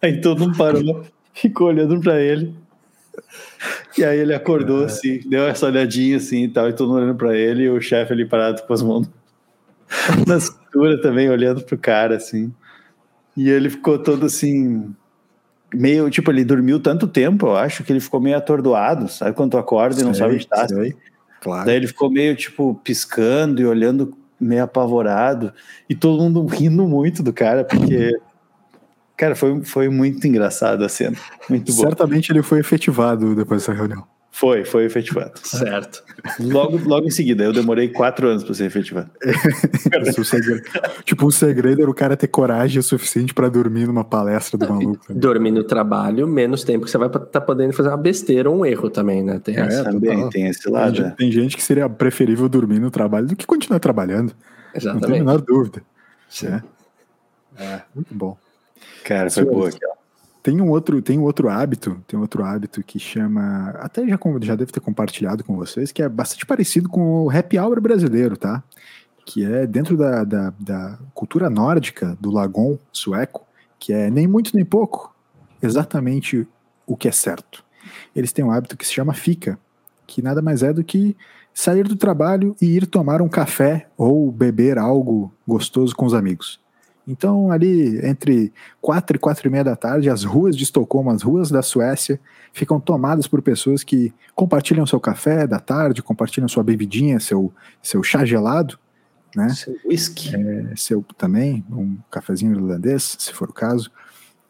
[0.01, 2.55] Aí todo mundo parou, ficou olhando pra ele.
[3.97, 7.17] E aí ele acordou, assim, deu essa olhadinha, assim, e tal, e todo mundo olhando
[7.17, 9.09] pra ele, e o chefe ali parado com as mãos
[10.27, 12.53] na cintura também, olhando pro cara, assim.
[13.35, 14.93] E ele ficou todo assim,
[15.73, 19.35] meio, tipo, ele dormiu tanto tempo, eu acho, que ele ficou meio atordoado, sabe?
[19.35, 20.67] Quando tu acorda e não sabe onde tá.
[20.67, 20.95] Sei.
[21.41, 21.65] Claro.
[21.65, 25.53] Daí ele ficou meio, tipo, piscando e olhando meio apavorado.
[25.89, 28.19] E todo mundo rindo muito do cara, porque.
[29.19, 31.17] Cara, foi, foi muito engraçado a cena.
[31.49, 31.81] Muito bom.
[31.81, 34.07] Certamente ele foi efetivado depois dessa reunião.
[34.31, 35.33] Foi, foi efetivado.
[35.43, 36.01] Certo.
[36.39, 39.11] Logo, logo em seguida, eu demorei quatro anos para ser efetivado.
[41.03, 44.69] tipo, o segredo era o cara ter coragem o suficiente para dormir numa palestra do
[44.69, 45.03] maluco.
[45.09, 45.19] Né?
[45.19, 48.59] Dormir no trabalho, menos tempo que você vai estar tá podendo fazer uma besteira ou
[48.59, 49.37] um erro também, né?
[49.43, 49.83] Tem é, essa.
[49.83, 50.95] também, tem esse lado.
[50.95, 51.09] Tem, é.
[51.09, 54.33] tem, gente que seria preferível dormir no trabalho do que continuar trabalhando.
[54.73, 55.01] Exatamente.
[55.01, 55.81] Não tem a menor dúvida.
[56.41, 56.61] É.
[57.61, 57.81] é.
[57.93, 58.37] muito bom.
[59.09, 59.71] Cara, foi boa.
[60.43, 64.19] Tem um outro, tem um outro hábito, tem um outro hábito que chama, até já,
[64.41, 68.37] já devo ter compartilhado com vocês, que é bastante parecido com o happy hour brasileiro,
[68.37, 68.63] tá?
[69.25, 73.47] Que é dentro da, da, da cultura nórdica do Lagon sueco,
[73.79, 75.13] que é nem muito nem pouco,
[75.59, 76.47] exatamente
[76.85, 77.65] o que é certo.
[78.15, 79.57] Eles têm um hábito que se chama fica,
[80.05, 81.17] que nada mais é do que
[81.51, 86.59] sair do trabalho e ir tomar um café ou beber algo gostoso com os amigos.
[87.09, 91.23] Então, ali entre quatro e quatro e meia da tarde, as ruas de Estocolmo, as
[91.23, 92.19] ruas da Suécia,
[92.53, 97.51] ficam tomadas por pessoas que compartilham seu café da tarde, compartilham sua bebidinha, seu,
[97.81, 98.77] seu chá gelado,
[99.35, 99.49] né?
[99.49, 100.35] Seu whisky.
[100.35, 103.89] É, seu também, um cafezinho irlandês, se for o caso.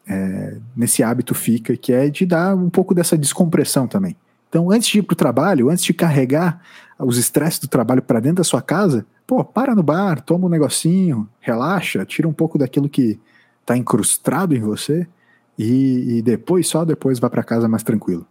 [0.05, 4.17] É, nesse hábito fica, que é de dar um pouco dessa descompressão também.
[4.49, 6.61] Então, antes de ir para o trabalho, antes de carregar
[6.97, 10.49] os estresses do trabalho para dentro da sua casa, pô, para no bar, toma um
[10.49, 13.19] negocinho, relaxa, tira um pouco daquilo que
[13.61, 15.07] está incrustado em você
[15.55, 18.25] e, e, depois, só depois, vá para casa mais tranquilo.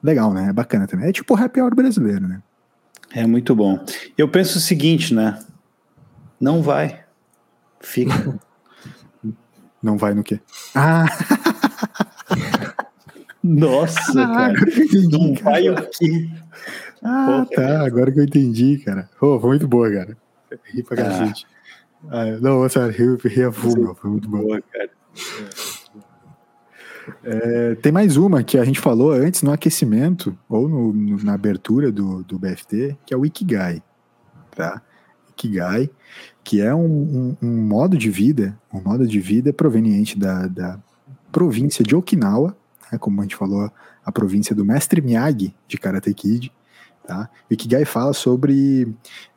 [0.00, 0.50] Legal, né?
[0.50, 1.08] É bacana também.
[1.08, 2.40] É tipo o happy hour brasileiro, né?
[3.12, 3.84] É muito bom.
[4.16, 5.36] Eu penso o seguinte, né?
[6.40, 7.00] Não vai.
[7.80, 8.38] Fica.
[9.82, 10.40] Não vai no quê?
[10.76, 11.06] Ah!
[13.42, 14.54] Nossa, ah, cara.
[15.10, 16.30] Não vai o quê?
[17.02, 17.84] Ah, Pô, tá.
[17.84, 19.08] Agora que eu entendi, cara.
[19.20, 20.16] Oh, foi muito boa, cara.
[20.64, 21.04] Ri pra ah.
[21.04, 21.46] cacete.
[22.08, 24.62] Ah, não, sério, ri, ri a foi muito boa.
[24.62, 24.90] cara.
[27.22, 31.34] É, tem mais uma que a gente falou antes no aquecimento, ou no, no, na
[31.34, 33.82] abertura do, do BFT, que é o Ikigai.
[34.54, 34.82] Tá?
[35.30, 35.90] Ikigai,
[36.42, 40.78] que é um, um, um modo de vida, um modo de vida proveniente da, da
[41.30, 42.56] província de Okinawa,
[42.90, 43.70] né, como a gente falou,
[44.04, 46.52] a província do mestre Miyagi de Karate Kid.
[47.06, 47.30] Tá?
[47.48, 48.92] Ikigai fala sobre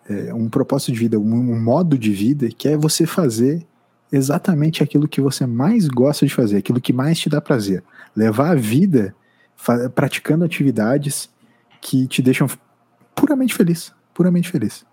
[0.09, 3.65] é, um propósito de vida, um, um modo de vida que é você fazer
[4.11, 7.83] exatamente aquilo que você mais gosta de fazer, aquilo que mais te dá prazer.
[8.15, 9.13] Levar a vida
[9.93, 11.29] praticando atividades
[11.79, 12.47] que te deixam
[13.13, 14.83] puramente feliz, puramente feliz.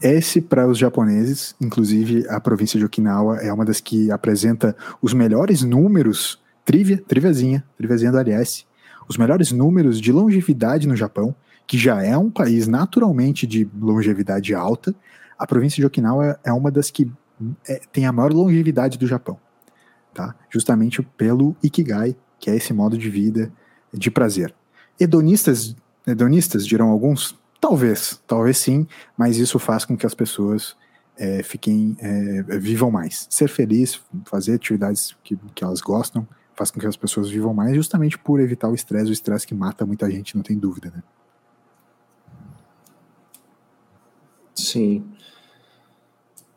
[0.00, 5.12] Esse para os japoneses, inclusive a província de Okinawa é uma das que apresenta os
[5.12, 8.66] melhores números, trivia, triviazinha, triviazinha do aliás,
[9.08, 11.34] os melhores números de longevidade no Japão
[11.66, 14.94] que já é um país naturalmente de longevidade alta,
[15.38, 17.10] a província de Okinawa é uma das que
[17.68, 19.38] é, tem a maior longevidade do Japão,
[20.14, 20.34] tá?
[20.48, 23.52] Justamente pelo Ikigai, que é esse modo de vida
[23.92, 24.54] de prazer.
[24.98, 28.86] Hedonistas, hedonistas dirão alguns, talvez, talvez sim,
[29.16, 30.76] mas isso faz com que as pessoas
[31.18, 33.26] é, fiquem, é, vivam mais.
[33.30, 37.74] Ser feliz, fazer atividades que, que elas gostam, faz com que as pessoas vivam mais,
[37.74, 41.02] justamente por evitar o estresse, o estresse que mata muita gente, não tem dúvida, né?
[44.56, 45.04] Sim.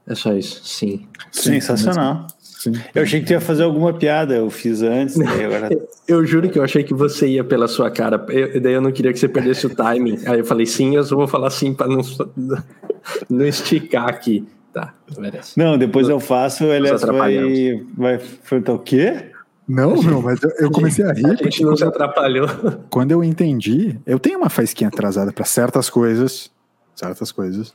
[0.07, 1.07] É só isso, sim.
[1.31, 2.25] Sensacional.
[2.39, 2.73] Sim.
[2.95, 5.17] Eu achei que tu ia fazer alguma piada, eu fiz antes.
[5.21, 5.69] Agora...
[6.07, 8.25] eu juro que eu achei que você ia pela sua cara.
[8.29, 10.19] Eu, daí eu não queria que você perdesse o timing.
[10.25, 12.01] Aí eu falei sim, eu só vou falar sim para não,
[13.29, 14.47] não esticar aqui.
[14.73, 15.57] Tá, merece.
[15.57, 18.19] Não, depois eu faço, o Elias vai, vai
[18.49, 19.31] perguntar o quê?
[19.67, 21.27] Não, não, mas eu, eu comecei a rir.
[21.27, 22.47] A gente não se atrapalhou.
[22.89, 26.51] Quando eu entendi, eu tenho uma faísquinha atrasada para certas coisas,
[26.95, 27.73] certas coisas.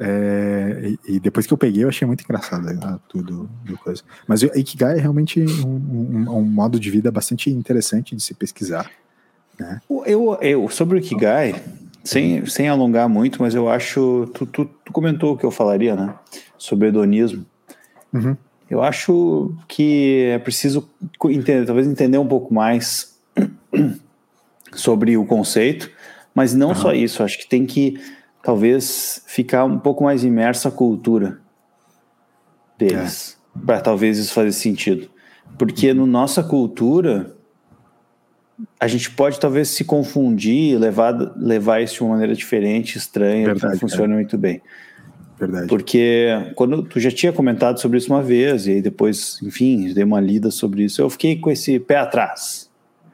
[0.00, 4.02] É, e, e, depois que eu peguei, eu achei muito engraçado né, tudo do coisa.
[4.28, 8.32] Mas o Ikigai é realmente um, um, um, modo de vida bastante interessante de se
[8.32, 8.88] pesquisar.
[9.58, 9.80] Né?
[10.06, 11.60] Eu, eu, sobre o Ikigai,
[12.04, 14.30] sem, sem alongar muito, mas eu acho.
[14.34, 16.14] Tu, tu, tu comentou o que eu falaria, né?
[16.56, 17.44] Sobre hedonismo.
[18.12, 18.36] Uhum.
[18.70, 20.88] Eu acho que é preciso
[21.24, 23.18] entender, talvez entender um pouco mais
[24.72, 25.90] sobre o conceito,
[26.34, 26.74] mas não uhum.
[26.74, 27.22] só isso.
[27.22, 28.00] Acho que tem que
[28.42, 31.40] talvez ficar um pouco mais imersa a cultura
[32.78, 33.66] deles, é.
[33.66, 35.10] para talvez isso fazer sentido.
[35.56, 37.34] Porque no nossa cultura
[38.78, 43.60] a gente pode talvez se confundir, levar levar isso de uma maneira diferente, estranha, Verdade,
[43.60, 44.16] que não funciona é.
[44.16, 44.60] muito bem.
[45.38, 45.68] Verdade.
[45.68, 50.02] Porque quando tu já tinha comentado sobre isso uma vez, e aí depois, enfim, dei
[50.02, 52.67] uma lida sobre isso, eu fiquei com esse pé atrás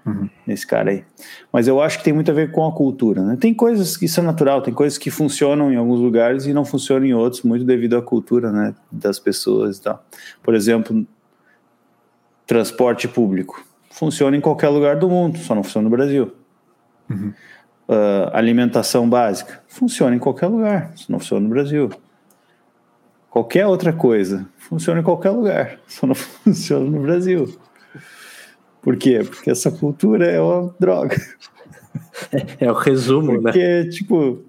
[0.07, 0.29] uhum.
[0.47, 1.05] nesse cara aí.
[1.53, 3.37] Mas eu acho que tem muito a ver com a cultura, né?
[3.41, 7.07] Tem coisas que são natural, tem coisas que funcionam em alguns lugares e não funcionam
[7.07, 10.05] em outros, muito devido à cultura, né, das pessoas e tal.
[10.43, 11.07] Por exemplo,
[12.47, 13.65] transporte público.
[13.91, 16.33] Funciona em qualquer lugar do mundo, só não funciona no Brasil.
[17.09, 17.33] Uhum.
[17.89, 19.63] Uh, alimentação básica.
[19.69, 21.91] Funciona em qualquer lugar, só não funciona no Brasil.
[23.31, 27.53] Qualquer outra coisa funciona em qualquer lugar, só não funciona no Brasil.
[28.85, 29.23] Por quê?
[29.25, 31.17] Porque essa cultura é uma droga.
[32.31, 33.83] É, é o resumo, Porque, né?
[33.83, 34.43] Porque, tipo,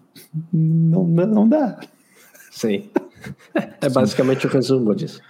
[0.51, 1.79] não, não dá.
[2.51, 2.89] Sim.
[3.81, 5.21] É basicamente o resumo disso.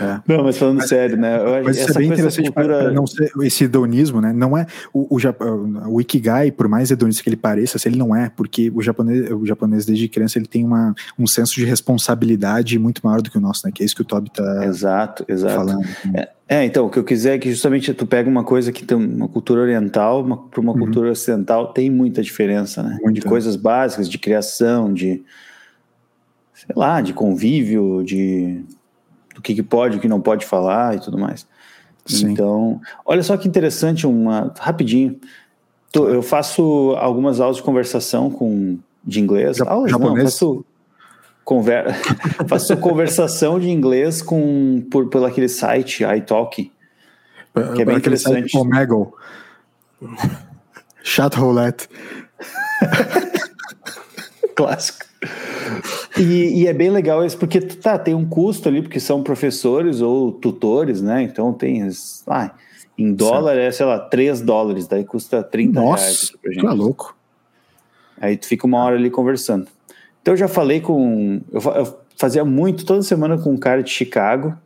[0.00, 0.20] É.
[0.26, 1.38] Não, mas falando mas, sério, né?
[1.62, 2.90] Mas isso é bem interessante cultura...
[2.90, 4.32] não ser esse hedonismo, né?
[4.32, 8.16] Não é o, o, o Ikigai, por mais hedonista que ele pareça, se ele não
[8.16, 12.78] é, porque o japonês, o japonês desde criança ele tem uma, um senso de responsabilidade
[12.78, 13.72] muito maior do que o nosso, né?
[13.74, 15.54] Que é isso que o Toby tá exato, exato.
[15.54, 15.86] falando.
[16.14, 18.84] É, é, então, o que eu quiser é que justamente tu pega uma coisa que
[18.84, 20.78] tem uma cultura oriental para uma uhum.
[20.78, 22.98] cultura ocidental, tem muita diferença, né?
[23.12, 25.22] De coisas básicas, de criação, de
[26.52, 28.62] sei lá, de convívio, de
[29.34, 31.46] do que, que pode, o que não pode falar e tudo mais.
[32.04, 32.30] Sim.
[32.30, 35.18] Então, olha só que interessante, uma rapidinho.
[35.94, 39.56] eu faço algumas aulas de conversação com de inglês.
[39.56, 40.16] Ja aulas, japonês?
[40.16, 40.64] Não, faço,
[41.44, 41.94] conver,
[42.48, 46.70] faço conversação de inglês com por pelo aquele site iTalk,
[47.74, 48.56] que é bem interessante.
[48.56, 49.12] Omegle.
[51.02, 51.88] Chat roulette.
[54.56, 55.04] Clássico.
[56.18, 60.00] E, e, é bem legal isso, porque tá, tem um custo ali, porque são professores
[60.00, 61.22] ou tutores, né?
[61.22, 61.88] Então tem.
[62.26, 62.52] Ah,
[62.96, 63.66] em dólar certo.
[63.66, 66.32] é, sei lá, 3 dólares, daí custa 30 Nossa, reais.
[66.40, 66.64] Pra gente.
[66.64, 67.16] Tá louco.
[68.20, 69.66] Aí tu fica uma hora ali conversando.
[70.24, 71.42] Então eu já falei com.
[71.52, 74.56] Eu, eu fazia muito, toda semana com um cara de Chicago,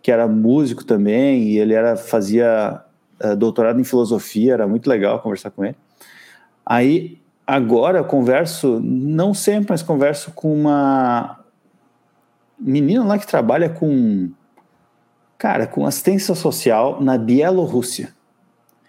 [0.00, 2.80] que era músico também, e ele era fazia
[3.24, 5.74] uh, doutorado em filosofia, era muito legal conversar com ele.
[6.64, 11.40] Aí agora eu converso, não sempre, mas converso com uma
[12.56, 14.30] menina lá que trabalha com,
[15.36, 18.14] cara, com assistência social na Bielorrússia.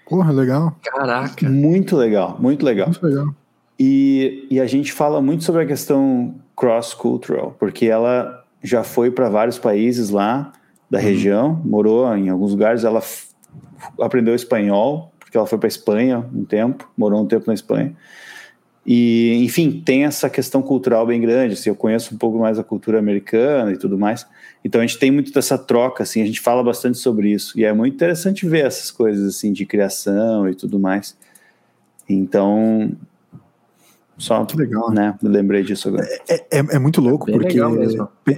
[0.08, 0.76] Porra, legal.
[0.84, 1.50] Caraca.
[1.50, 2.90] Muito legal, muito legal.
[2.90, 3.34] Muito legal.
[3.80, 9.30] E, e a gente fala muito sobre a questão cross-cultural, porque ela já foi para
[9.30, 10.52] vários países lá
[10.90, 11.04] da uhum.
[11.04, 13.02] região, morou em alguns lugares, ela
[14.02, 17.96] aprendeu espanhol, porque ela foi para Espanha um tempo, morou um tempo na Espanha.
[18.86, 21.54] E, enfim, tem essa questão cultural bem grande.
[21.54, 24.26] Assim, eu conheço um pouco mais a cultura americana e tudo mais.
[24.66, 27.58] Então a gente tem muito dessa troca, assim, a gente fala bastante sobre isso.
[27.60, 31.16] E é muito interessante ver essas coisas assim de criação e tudo mais.
[32.10, 32.92] Então,
[34.20, 35.16] só que legal, né?
[35.24, 36.06] Me lembrei disso agora.
[36.30, 37.58] É, é, é muito louco, é porque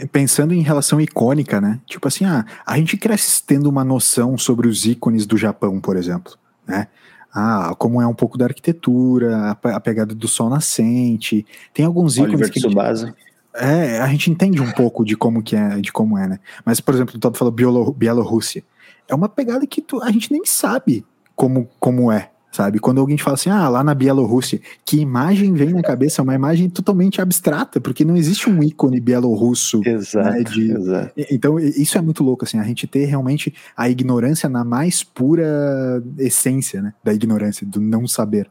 [0.08, 1.80] pensando em relação icônica, né?
[1.86, 5.98] Tipo assim, ah, a gente cresce tendo uma noção sobre os ícones do Japão, por
[5.98, 6.34] exemplo,
[6.66, 6.88] né?
[7.34, 12.50] ah, como é um pouco da arquitetura, a, pegada do sol nascente, tem alguns ícones
[12.50, 13.16] que a gente,
[13.56, 16.40] é, a gente entende um pouco de como que é, de como é, né?
[16.66, 17.54] Mas por exemplo, o Todd falou
[17.94, 18.64] Bielorrússia,
[19.08, 21.06] é uma pegada que tu, a gente nem sabe
[21.36, 22.80] como como é, sabe?
[22.80, 26.22] Quando alguém fala assim, ah, lá na Bielorrússia, que imagem vem na cabeça?
[26.22, 29.80] É uma imagem totalmente abstrata, porque não existe um ícone bielorrusso.
[29.80, 30.72] Né, exato, né, de...
[30.72, 31.14] exato.
[31.32, 36.04] Então, isso é muito louco, assim, a gente ter realmente a ignorância na mais pura
[36.18, 38.50] essência, né, da ignorância, do não saber.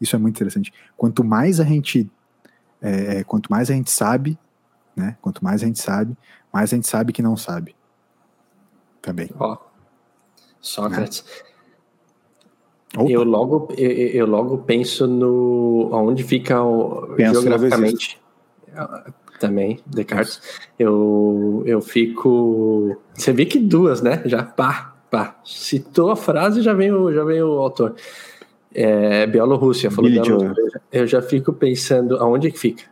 [0.00, 0.72] Isso é muito interessante.
[0.96, 2.10] Quanto mais a gente,
[2.80, 4.38] é, é quanto mais a gente sabe,
[4.96, 6.16] né, quanto mais a gente sabe,
[6.50, 7.76] mais a gente sabe que não sabe.
[9.02, 9.28] Também.
[9.38, 9.72] Ó, oh.
[10.60, 11.24] Sócrates.
[11.24, 11.51] Né?
[12.94, 18.20] Eu logo, eu, eu, logo penso no onde fica o, geograficamente.
[19.40, 20.40] Também, Descartes.
[20.78, 22.96] Eu, eu fico.
[23.14, 24.22] Você vê que duas, né?
[24.26, 25.36] Já pá, pá.
[25.42, 27.94] Citou a frase já vem o, já vem o autor.
[28.74, 30.80] É, Bielorrússia, falou Bielorrússia.
[30.92, 32.84] Eu já fico pensando aonde que fica.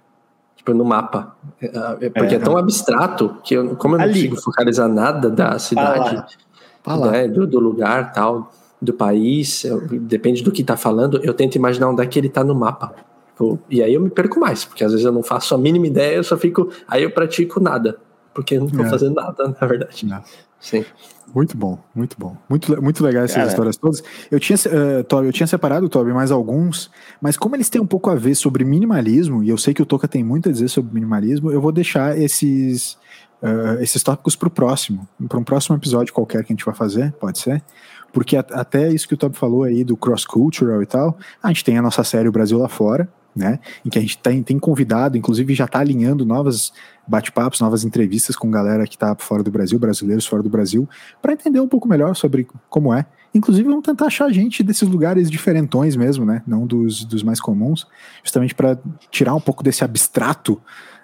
[0.57, 1.37] Tipo, no mapa.
[1.61, 1.67] É,
[2.07, 4.15] é, porque é, é tão abstrato que eu, como eu não Ali.
[4.15, 6.25] consigo focalizar nada da cidade,
[7.13, 11.57] né, do, do lugar tal do país, eu, depende do que está falando, eu tento
[11.57, 12.95] imaginar onde é que ele está no mapa.
[13.70, 16.16] E aí eu me perco mais, porque às vezes eu não faço a mínima ideia,
[16.16, 16.70] eu só fico.
[16.87, 17.97] Aí eu pratico nada,
[18.35, 18.89] porque eu não tô É.
[18.91, 20.05] fazendo nada, na verdade.
[20.07, 20.22] Não.
[20.59, 20.85] Sim.
[21.35, 22.37] Muito bom, muito bom.
[22.49, 23.49] Muito, muito legal essas Cara.
[23.49, 24.03] histórias todas.
[24.31, 27.87] Eu tinha, eh, Toby, eu tinha separado, Toby, mais alguns, mas como eles têm um
[27.87, 30.68] pouco a ver sobre minimalismo, e eu sei que o Toca tem muito a dizer
[30.68, 32.99] sobre minimalismo, eu vou deixar esses,
[33.43, 36.74] eh, esses tópicos para o próximo, para um próximo episódio qualquer que a gente vai
[36.74, 37.62] fazer, pode ser?
[38.13, 41.65] Porque a- até isso que o Toby falou aí do cross-cultural e tal, a gente
[41.65, 43.61] tem a nossa série O Brasil lá fora, né?
[43.85, 46.73] Em que a gente tem, tem convidado, inclusive já está alinhando novas
[47.07, 50.89] bate-papos, novas entrevistas com galera que está fora do Brasil, brasileiros fora do Brasil,
[51.23, 53.07] para entender um pouco melhor sobre como é.
[53.33, 56.43] Inclusive, vamos tentar achar gente desses lugares diferentões mesmo, né?
[56.47, 57.87] Não dos, dos mais comuns,
[58.25, 58.77] justamente para
[59.11, 60.61] tirar um pouco desse abstrato,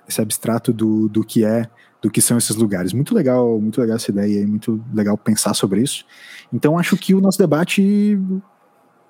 [0.09, 1.69] esse abstrato do, do que é,
[2.07, 2.93] do que são esses lugares.
[2.93, 6.05] Muito legal, muito legal essa ideia aí, muito legal pensar sobre isso.
[6.53, 8.17] Então, acho que o nosso debate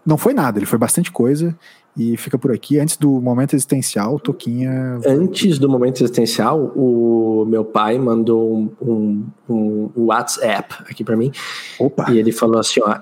[0.05, 1.55] não foi nada, ele foi bastante coisa
[1.95, 2.79] e fica por aqui.
[2.79, 4.99] Antes do momento existencial, Toquinha.
[5.07, 11.31] Antes do momento existencial, o meu pai mandou um, um, um WhatsApp aqui para mim
[11.79, 12.11] Opa!
[12.11, 12.99] e ele falou assim: ó,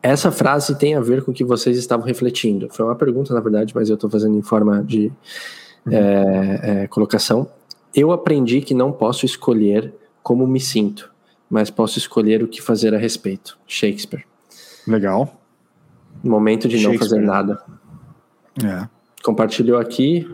[0.00, 2.68] essa frase tem a ver com o que vocês estavam refletindo.
[2.70, 5.10] Foi uma pergunta, na verdade, mas eu estou fazendo em forma de
[5.90, 7.48] é, é, colocação.
[7.94, 9.92] Eu aprendi que não posso escolher
[10.22, 11.12] como me sinto,
[11.48, 13.58] mas posso escolher o que fazer a respeito.
[13.66, 14.24] Shakespeare.
[14.86, 15.40] Legal.
[16.22, 17.62] Momento de não fazer nada.
[18.64, 18.88] É.
[19.22, 20.28] Compartilhou aqui,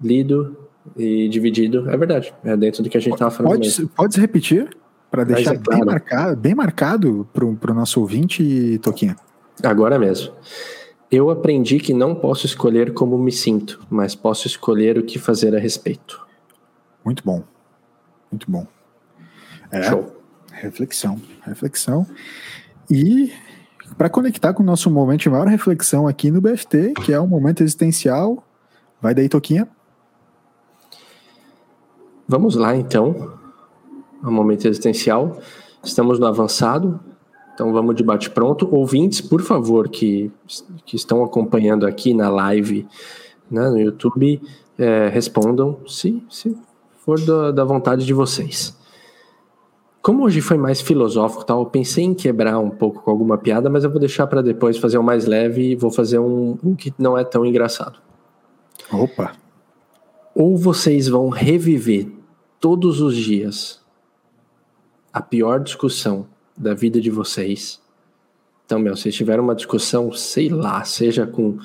[0.00, 0.56] lido
[0.96, 1.88] e dividido.
[1.90, 2.34] É verdade.
[2.44, 3.58] É dentro do que a gente estava falando.
[3.58, 3.88] mesmo.
[3.88, 4.76] Pode, pode repetir?
[5.10, 5.84] Para Mas deixar é claro.
[5.84, 9.14] bem marcado, bem marcado pro, pro nosso ouvinte, Toquinha.
[9.62, 10.32] Agora mesmo.
[11.10, 15.54] Eu aprendi que não posso escolher como me sinto, mas posso escolher o que fazer
[15.54, 16.18] a respeito.
[17.04, 17.42] Muito bom.
[18.30, 18.66] Muito bom.
[19.70, 20.16] É, Show.
[20.52, 21.20] reflexão.
[21.42, 22.06] Reflexão.
[22.90, 23.32] E
[23.96, 27.26] para conectar com o nosso momento de maior reflexão aqui no BFT, que é o
[27.26, 28.42] momento existencial,
[29.00, 29.68] vai daí, Toquinha.
[32.26, 33.38] Vamos lá, então.
[34.22, 35.38] ao momento existencial.
[35.82, 37.00] Estamos no avançado.
[37.54, 38.68] Então vamos de bate-pronto.
[38.74, 40.32] Ouvintes, por favor, que,
[40.86, 42.88] que estão acompanhando aqui na live
[43.50, 44.40] né, no YouTube,
[44.78, 46.56] é, respondam se, se
[47.04, 48.76] for da, da vontade de vocês.
[50.00, 53.70] Como hoje foi mais filosófico, tal, eu pensei em quebrar um pouco com alguma piada,
[53.70, 56.74] mas eu vou deixar para depois fazer um mais leve e vou fazer um, um
[56.74, 58.00] que não é tão engraçado.
[58.92, 59.32] Opa!
[60.34, 62.10] Ou vocês vão reviver
[62.58, 63.80] todos os dias
[65.12, 66.26] a pior discussão
[66.56, 67.80] da vida de vocês.
[68.64, 71.58] Então, meu, vocês tiveram uma discussão, sei lá, seja com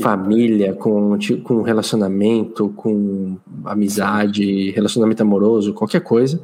[0.00, 6.40] família, com, com relacionamento, com amizade, relacionamento amoroso, qualquer coisa.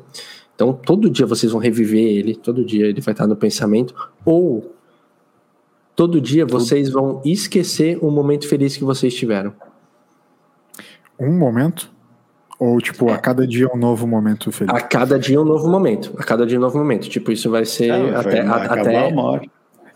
[0.54, 4.74] Então, todo dia vocês vão reviver ele, todo dia ele vai estar no pensamento, ou
[5.96, 9.52] todo dia vocês vão esquecer o momento feliz que vocês tiveram.
[11.18, 11.90] Um momento?
[12.58, 14.74] Ou, tipo, a cada dia um novo momento feliz?
[14.74, 16.12] A cada dia um novo momento.
[16.18, 17.08] A cada dia um novo momento.
[17.08, 18.42] Tipo, isso vai ser Ah, até.
[18.42, 19.42] vai a- acabar até uma hora.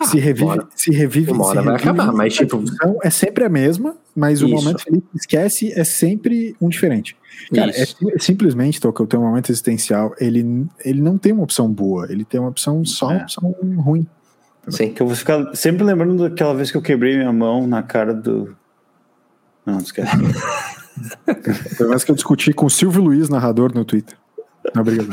[0.05, 2.62] Se revive, uma hora- se revive, uma hora vai acabar, mas, tipo-
[3.02, 4.55] é sempre a mesma, mas o Isso.
[4.55, 7.16] momento feliz que esquece é sempre um diferente.
[7.55, 11.70] Cara, é, sim- simplesmente, Toca, o teu momento existencial, ele, ele não tem uma opção
[11.72, 13.22] boa, ele tem uma opção só uma É.
[13.22, 14.07] opção ruim.
[14.68, 14.92] Sim.
[14.92, 18.14] Que eu vou ficar sempre lembrando daquela vez que eu quebrei minha mão na cara
[18.14, 18.57] do.
[19.66, 20.11] Não, esquece.
[21.76, 24.16] Foi mais que eu discuti com o Silvio Luiz, narrador, no Twitter.
[24.73, 25.11] Não, obrigado.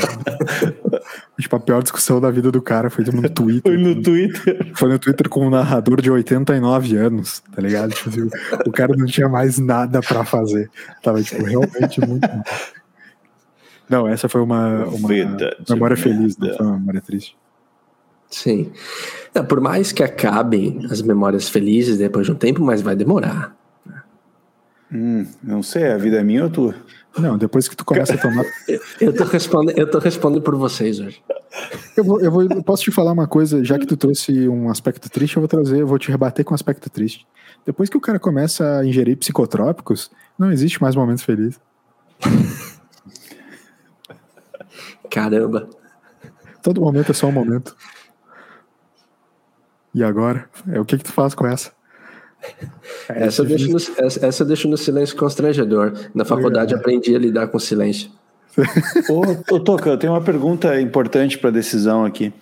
[1.39, 3.71] tipo, a pior discussão da vida do cara foi no Twitter.
[3.71, 4.71] Foi no Twitter.
[4.75, 7.91] Foi no Twitter com um narrador de 89 anos, tá ligado?
[7.93, 8.29] Tipo, assim,
[8.65, 10.69] o cara não tinha mais nada pra fazer.
[11.03, 12.27] Tava, tipo, realmente muito.
[13.89, 15.09] Não, essa foi uma, uma
[15.69, 16.57] memória feliz, não merda.
[16.57, 17.35] foi uma memória triste.
[18.29, 18.71] Sim.
[19.35, 23.53] Não, por mais que acabem as memórias felizes depois de um tempo, mas vai demorar.
[24.89, 26.75] Hum, não sei, a vida é minha ou tua?
[27.17, 28.45] Não, depois que tu começa a tomar.
[28.99, 31.21] Eu tô respondendo, eu tô respondendo por vocês hoje.
[31.97, 34.69] Eu, vou, eu, vou, eu posso te falar uma coisa, já que tu trouxe um
[34.69, 37.27] aspecto triste, eu vou trazer, eu vou te rebater com um aspecto triste.
[37.65, 40.09] Depois que o cara começa a ingerir psicotrópicos,
[40.39, 41.59] não existe mais momento feliz.
[45.09, 45.69] Caramba.
[46.63, 47.75] Todo momento é só um momento.
[49.93, 50.49] E agora?
[50.71, 51.71] É, o que que tu faz com essa?
[53.09, 55.93] É, Essa eu, deixo no, essa, essa eu deixo no silêncio constrangedor.
[56.13, 58.09] Na faculdade aprendi a lidar com silêncio.
[59.09, 62.33] Ô, ô, Toca, eu tenho uma pergunta importante pra decisão aqui.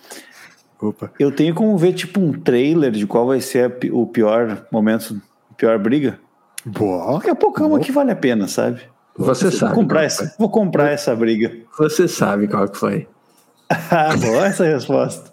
[0.80, 1.10] Opa.
[1.18, 5.20] Eu tenho como ver, tipo, um trailer de qual vai ser a o pior momento,
[5.50, 6.18] a pior briga?
[6.64, 7.14] Boa.
[7.14, 8.80] Daqui a pouco é uma que vale a pena, sabe?
[9.16, 9.74] Você Vou sabe.
[9.74, 11.54] comprar, essa, vou comprar essa briga.
[11.78, 13.06] Você sabe qual que foi.
[13.88, 15.32] Ah, boa essa resposta.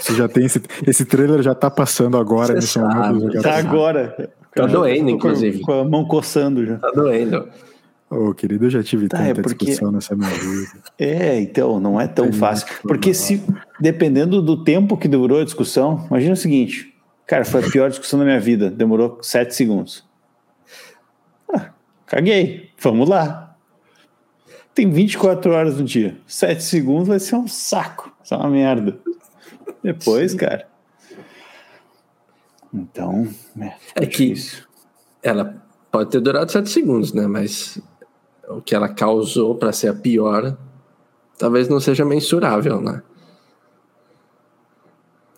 [0.00, 3.42] Você já tem esse, esse trailer já tá passando agora Você nesse sabe, momento.
[3.42, 4.30] Tá agora.
[4.54, 5.60] Tá doendo, inclusive.
[5.60, 6.76] Com a mão coçando já.
[6.78, 7.48] Tá doendo.
[8.10, 10.68] Ô, querido, eu já tive Tá, tanta é porque- discussão nessa minha vida.
[10.98, 12.66] É, então, não é tão Tem fácil.
[12.82, 13.42] Porque se,
[13.78, 16.94] dependendo do tempo que durou a discussão, imagina o seguinte,
[17.26, 20.06] cara, foi a pior discussão da minha vida, demorou sete segundos.
[21.54, 21.70] Ah,
[22.06, 23.54] caguei, vamos lá.
[24.74, 28.98] Tem 24 horas no dia, sete segundos vai ser um saco, isso é uma merda.
[29.82, 30.66] Depois, cara.
[32.72, 33.26] Então,
[33.60, 34.64] é, É que- difícil.
[35.22, 37.26] Ela pode ter durado sete segundos, né?
[37.26, 37.78] Mas
[38.48, 40.56] o que ela causou para ser a pior
[41.38, 43.02] talvez não seja mensurável, né?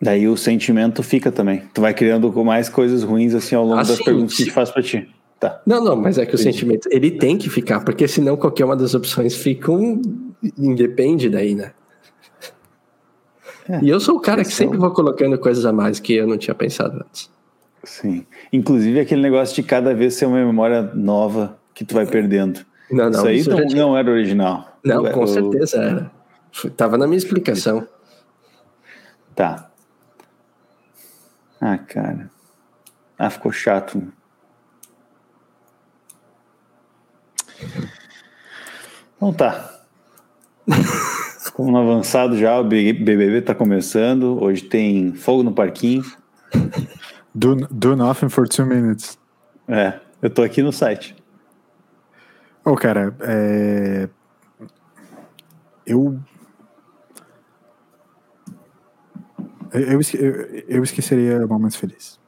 [0.03, 1.62] Daí o sentimento fica também.
[1.74, 4.37] Tu vai criando com mais coisas ruins assim ao longo Ah, das sim, perguntas que
[4.39, 4.43] sim.
[4.43, 5.09] a gente faz pra ti.
[5.39, 5.61] Tá.
[5.66, 8.76] Não, não, mas é que o sentimento ele tem que ficar, porque senão qualquer uma
[8.76, 10.01] das opções fica um
[10.59, 11.72] independe daí, né?
[13.71, 16.27] É, e eu sou o cara que sempre vou colocando coisas a mais que eu
[16.27, 17.31] não tinha pensado antes.
[17.85, 18.27] Sim.
[18.53, 22.61] Inclusive aquele negócio de cada vez ser uma memória nova que tu vai perdendo.
[22.91, 24.77] Não, não, isso aí isso não, tinha- não era original.
[24.85, 26.11] Não, com certeza era.
[26.77, 27.87] Tava na minha explicação.
[29.37, 29.71] Tá.
[31.61, 32.29] Ah, cara.
[33.16, 34.03] Ah, ficou chato.
[39.16, 39.81] Então tá.
[41.61, 44.43] Como avançado já, o BBB tá começando.
[44.43, 46.03] Hoje tem fogo no parquinho.
[47.35, 49.19] Do, do nothing for two minutes.
[49.69, 51.15] É, eu tô aqui no site.
[52.65, 54.09] Ô, cara, é...
[55.87, 56.19] eu...
[59.71, 60.33] Eu, eu, esque- eu,
[60.67, 62.19] eu esqueceria momentos felizes.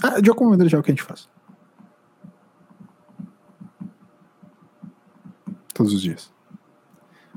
[0.00, 1.28] Ah, de alguma maneira já é o que a gente faz.
[5.74, 6.31] Todos os dias.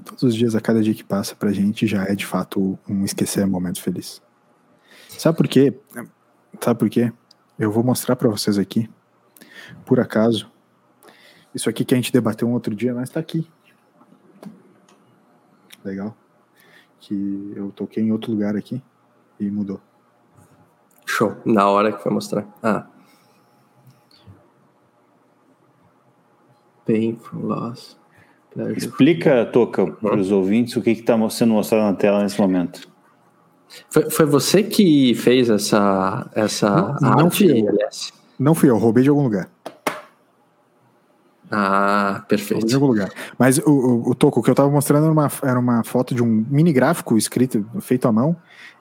[0.06, 3.04] Todos os dias, a cada dia que passa pra gente, já é de fato um
[3.04, 4.22] esquecer momentos felizes.
[5.10, 5.78] Sabe por quê?
[6.62, 7.12] Sabe por quê?
[7.58, 8.90] Eu vou mostrar pra vocês aqui,
[9.86, 10.52] por acaso,
[11.54, 13.50] isso aqui que a gente debateu um outro dia, mas tá aqui.
[15.84, 16.16] Legal.
[17.00, 18.84] Que eu toquei em outro lugar aqui
[19.40, 19.80] e mudou.
[21.06, 21.38] Show.
[21.46, 22.46] Na hora que foi mostrar.
[22.62, 22.88] Ah.
[26.86, 27.98] Painful loss.
[28.76, 32.88] Explica, Toca, para os ouvintes o que está sendo mostrado na tela nesse momento.
[33.90, 36.70] Foi, foi você que fez essa, essa
[37.02, 37.78] Não- não arte, fui eu.
[38.40, 39.50] Não fui eu, roubei de algum lugar.
[41.52, 42.74] Ah, Roubei de perfeito.
[42.76, 43.10] algum lugar.
[43.38, 46.16] Mas o, o, o Toco, o que eu tava mostrando era uma, era uma foto
[46.16, 48.36] de um mini gráfico escrito, feito à mão,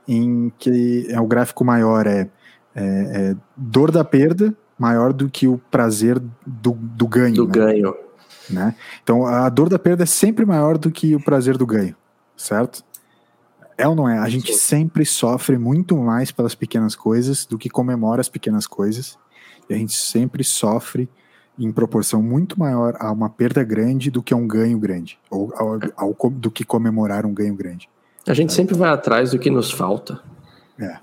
[0.08, 2.28] em que é, o gráfico maior é,
[2.74, 7.34] é- é dor da perda maior do que o prazer do, do ganho.
[7.34, 7.52] Do né?
[7.52, 7.94] ganho.
[8.50, 8.74] Né?
[9.02, 11.94] Então a dor da perda é sempre maior do que o prazer do ganho,
[12.36, 12.84] certo?
[13.76, 14.18] É ou não é?
[14.18, 14.58] A gente Sim.
[14.58, 19.18] sempre sofre muito mais pelas pequenas coisas do que comemora as pequenas coisas.
[19.68, 21.08] E a gente sempre sofre
[21.58, 25.52] em proporção muito maior a uma perda grande do que a um ganho grande, ou
[25.56, 27.88] ao, ao do que comemorar um ganho grande.
[28.26, 30.20] A gente sempre vai atrás do que nos falta.
[30.78, 30.98] É.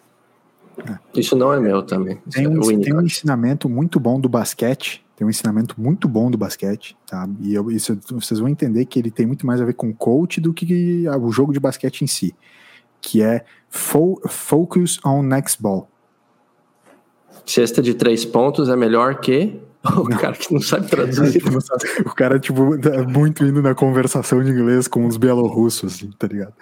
[1.13, 2.17] Isso não é meu também.
[2.29, 5.03] Tem é um, o tem um ensinamento muito bom do basquete.
[5.22, 7.30] Tem um ensinamento muito bom do basquete, tá?
[7.41, 10.41] E eu- isso, vocês vão entender que ele tem muito mais a ver com coach
[10.41, 12.34] do que o jogo de basquete em si.
[12.99, 15.88] Que é fo- focus on next ball.
[17.45, 19.61] Cesta de três pontos é melhor que
[19.95, 21.43] o cara que não sabe traduzir.
[22.03, 26.26] o cara, tipo, tá muito indo na conversação de inglês com os bielorrussos, assim, tá
[26.26, 26.53] ligado?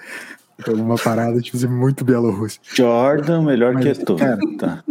[0.68, 2.60] É uma parada, tipo, assim, muito bielorrusso.
[2.74, 4.18] Jordan, melhor Mas, que tu.
[4.18, 4.84] cara, Tá.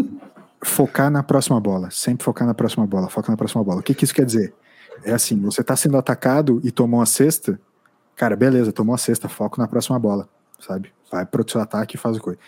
[0.62, 3.80] Focar na próxima bola, sempre focar na próxima bola, foca na próxima bola.
[3.80, 4.54] O que, que isso quer dizer?
[5.04, 7.60] É assim, você tá sendo atacado e tomou a cesta,
[8.16, 10.28] cara, beleza, tomou a cesta, foco na próxima bola,
[10.58, 10.92] sabe?
[11.10, 12.38] Vai pro seu ataque e faz o coisa.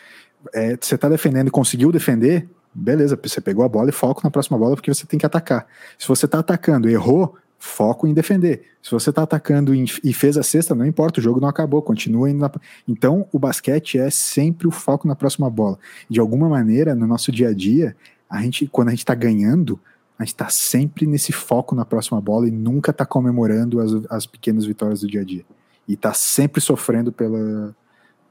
[0.52, 4.30] É, você tá defendendo e conseguiu defender, beleza, você pegou a bola e foco na
[4.30, 5.66] próxima bola porque você tem que atacar.
[5.98, 8.62] Se você tá atacando e errou, foco em defender.
[8.82, 12.30] Se você tá atacando e fez a cesta, não importa, o jogo não acabou, continua
[12.30, 12.50] indo na...
[12.88, 15.78] Então, o basquete é sempre o foco na próxima bola.
[16.08, 17.94] De alguma maneira, no nosso dia a dia,
[18.28, 19.78] a gente, quando a gente tá ganhando,
[20.18, 24.26] a gente tá sempre nesse foco na próxima bola e nunca tá comemorando as, as
[24.26, 25.44] pequenas vitórias do dia a dia.
[25.86, 27.76] E tá sempre sofrendo pela,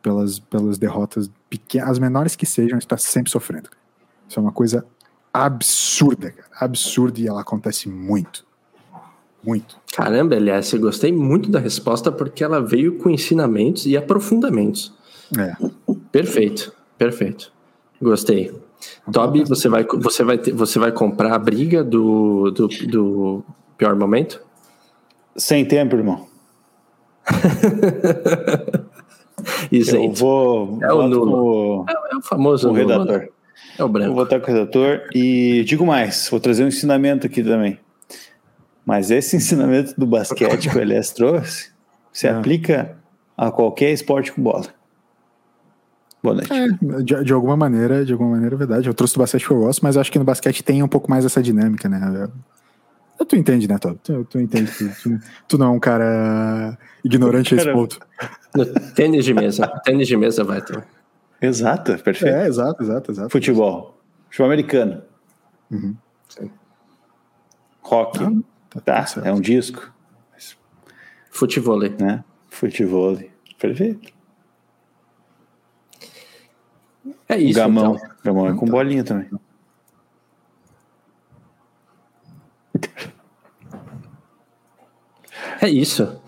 [0.02, 3.70] pelas, pelas derrotas pequenas, as menores que sejam, a gente tá sempre sofrendo.
[4.28, 4.84] Isso é uma coisa
[5.32, 6.50] absurda, cara.
[6.60, 8.49] Absurda e ela acontece muito.
[9.46, 9.78] Muito.
[9.96, 14.94] Caramba, LS, eu gostei muito da resposta porque ela veio com ensinamentos e aprofundamentos.
[15.38, 15.56] É.
[16.12, 17.52] Perfeito, perfeito.
[18.02, 18.52] Gostei.
[19.12, 23.44] Toby, você vai, você vai, ter- você vai comprar a briga do, do, do
[23.78, 24.42] pior momento?
[25.36, 26.28] Sem tempo, irmão.
[29.72, 30.80] Eu vou.
[30.82, 31.86] É o nulo.
[31.88, 33.30] É, é, o famoso o redator.
[33.78, 34.14] É o branco.
[34.14, 35.02] Vou votar com o redator.
[35.14, 37.80] E digo mais, vou trazer um ensinamento aqui também.
[38.86, 41.72] Mas esse ensinamento do basquete que o Elias trouxe
[42.12, 42.32] se é.
[42.32, 42.98] aplica
[43.38, 44.68] a qualquer esporte com bola.
[46.22, 46.52] Boa noite.
[46.52, 46.68] É,
[47.02, 48.88] de, de, alguma maneira, de alguma maneira é verdade.
[48.88, 51.10] Eu trouxe do basquete que eu gosto, mas acho que no basquete tem um pouco
[51.10, 52.30] mais essa dinâmica, né?
[53.18, 53.98] Eu, tu entende, né, Todd?
[54.04, 58.00] Tu, tu entende que tu, tu, não é um cara ignorante a esse ponto.
[58.54, 59.68] No tênis de mesa.
[59.84, 60.82] tênis de mesa vai, tu.
[61.42, 62.36] Exato, perfeito.
[62.36, 63.30] É, exato, exato, exato.
[63.30, 63.98] Futebol.
[64.26, 65.02] Futebol americano.
[65.72, 65.96] Uhum.
[67.82, 68.24] Rock.
[68.24, 68.32] Ah,
[68.70, 69.92] tá, tá é um disco.
[71.30, 71.80] Futebol.
[71.80, 72.24] Né?
[72.50, 73.18] Futebol.
[73.58, 74.14] Perfeito.
[77.28, 77.60] É isso.
[77.60, 77.96] Gamão.
[77.96, 78.10] Então.
[78.24, 78.72] Gamão é com tá.
[78.72, 79.30] bolinha também.
[85.62, 86.22] É isso.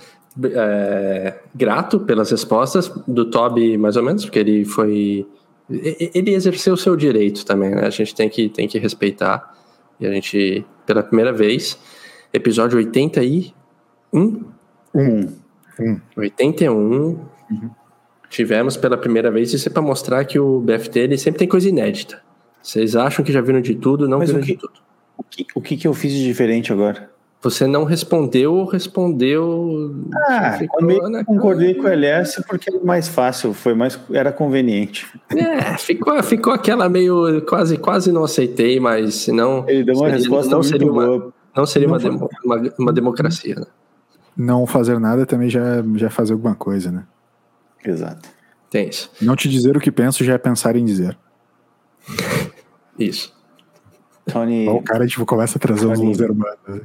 [0.44, 5.26] É, grato pelas respostas do Toby, mais ou menos, porque ele foi.
[5.70, 7.86] Ele exerceu o seu direito também, né?
[7.86, 9.56] A gente tem que, tem que respeitar.
[10.00, 11.78] E a gente, pela primeira vez,
[12.34, 13.54] episódio 81.
[14.14, 14.44] Um.
[14.94, 16.02] Um.
[16.16, 16.74] 81.
[16.74, 17.72] Uhum
[18.32, 21.68] tivemos pela primeira vez, isso é para mostrar que o BFT ele sempre tem coisa
[21.68, 22.20] inédita.
[22.64, 24.74] Vocês acham que já viram de tudo, não Mas viram que, de tudo.
[25.18, 27.12] O que, o que, que eu fiz de diferente agora?
[27.44, 29.96] Você não respondeu ou respondeu.
[30.30, 31.24] Ah, ficou, né?
[31.26, 35.08] concordei com o LS porque era mais fácil, foi mais, era conveniente.
[35.36, 37.42] É, ficou, ficou aquela meio.
[37.48, 39.66] Quase, quase não aceitei, mas senão.
[39.68, 41.34] Ele deu uma seria, resposta não seria uma, boa.
[41.56, 43.66] Não seria não uma, demo, uma, uma, democracia, né?
[44.36, 47.06] Não fazer nada também já, já fazer alguma coisa, né?
[47.84, 48.30] Exato.
[48.70, 49.12] Tem isso.
[49.22, 51.18] Não te dizer o que penso já é pensar em dizer.
[52.98, 53.34] Isso.
[54.26, 54.70] Tony.
[54.70, 55.94] o cara tipo, começa a trazer Tony...
[55.94, 56.82] os Los Hermanos.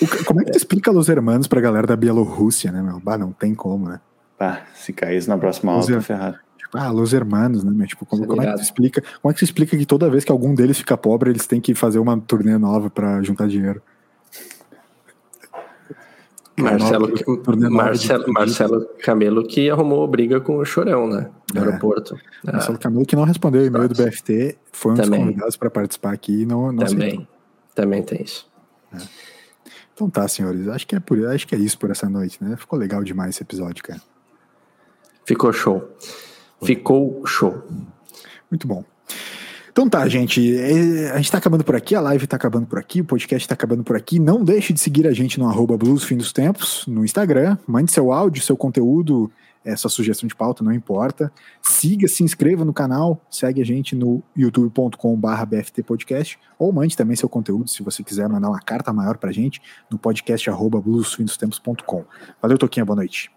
[0.00, 2.98] O, como é que tu explica Los Hermanos pra galera da Bielorrússia, né, meu?
[2.98, 4.00] Bah, não tem como, né?
[4.38, 6.38] Bah, se cair isso na próxima aula, tá ferrado.
[6.66, 7.70] Tipo, ah, Los Hermanos, né?
[7.72, 7.86] Meu?
[7.86, 9.02] Tipo, como, como é que explica?
[9.22, 11.60] Como é que tu explica que toda vez que algum deles fica pobre, eles têm
[11.60, 13.80] que fazer uma turnê nova pra juntar dinheiro?
[16.58, 17.12] Marcelo,
[17.70, 21.30] Marcelo, Marcelo Camelo que arrumou briga com o Chorão, né?
[21.54, 21.64] No é.
[21.64, 22.16] aeroporto.
[22.42, 22.80] Marcelo ah.
[22.80, 25.20] Camelo que não respondeu o e-mail do BFT, foi um Também.
[25.20, 27.08] dos convidados para participar aqui e não, não Também.
[27.08, 27.26] Aceitou.
[27.74, 28.48] Também tem isso.
[28.92, 28.98] É.
[29.94, 30.66] Então tá, senhores.
[30.68, 32.56] Acho que, é por, acho que é isso por essa noite, né?
[32.56, 34.00] Ficou legal demais esse episódio, cara.
[35.26, 35.86] Ficou show.
[36.62, 37.62] Ficou show.
[38.50, 38.84] Muito bom.
[39.70, 40.56] Então tá, gente.
[40.56, 43.46] É, a gente tá acabando por aqui, a live tá acabando por aqui, o podcast
[43.46, 44.18] tá acabando por aqui.
[44.18, 47.58] Não deixe de seguir a gente no arroba Blues Fim dos Tempos, no Instagram.
[47.66, 49.30] Mande seu áudio, seu conteúdo,
[49.62, 51.30] essa sugestão de pauta, não importa.
[51.60, 57.16] Siga, se inscreva no canal, segue a gente no youtube.com.br BFT Podcast, ou mande também
[57.16, 59.60] seu conteúdo, se você quiser mandar uma carta maior pra gente,
[59.90, 62.04] no podcast arroba bluesfindostempos.com.
[62.40, 63.30] Valeu, Toquinha, boa noite.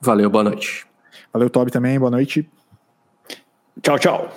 [0.00, 0.86] Valeu, boa noite.
[1.36, 2.48] Valeu, Toby também, boa noite.
[3.82, 4.30] Tchau, tchau.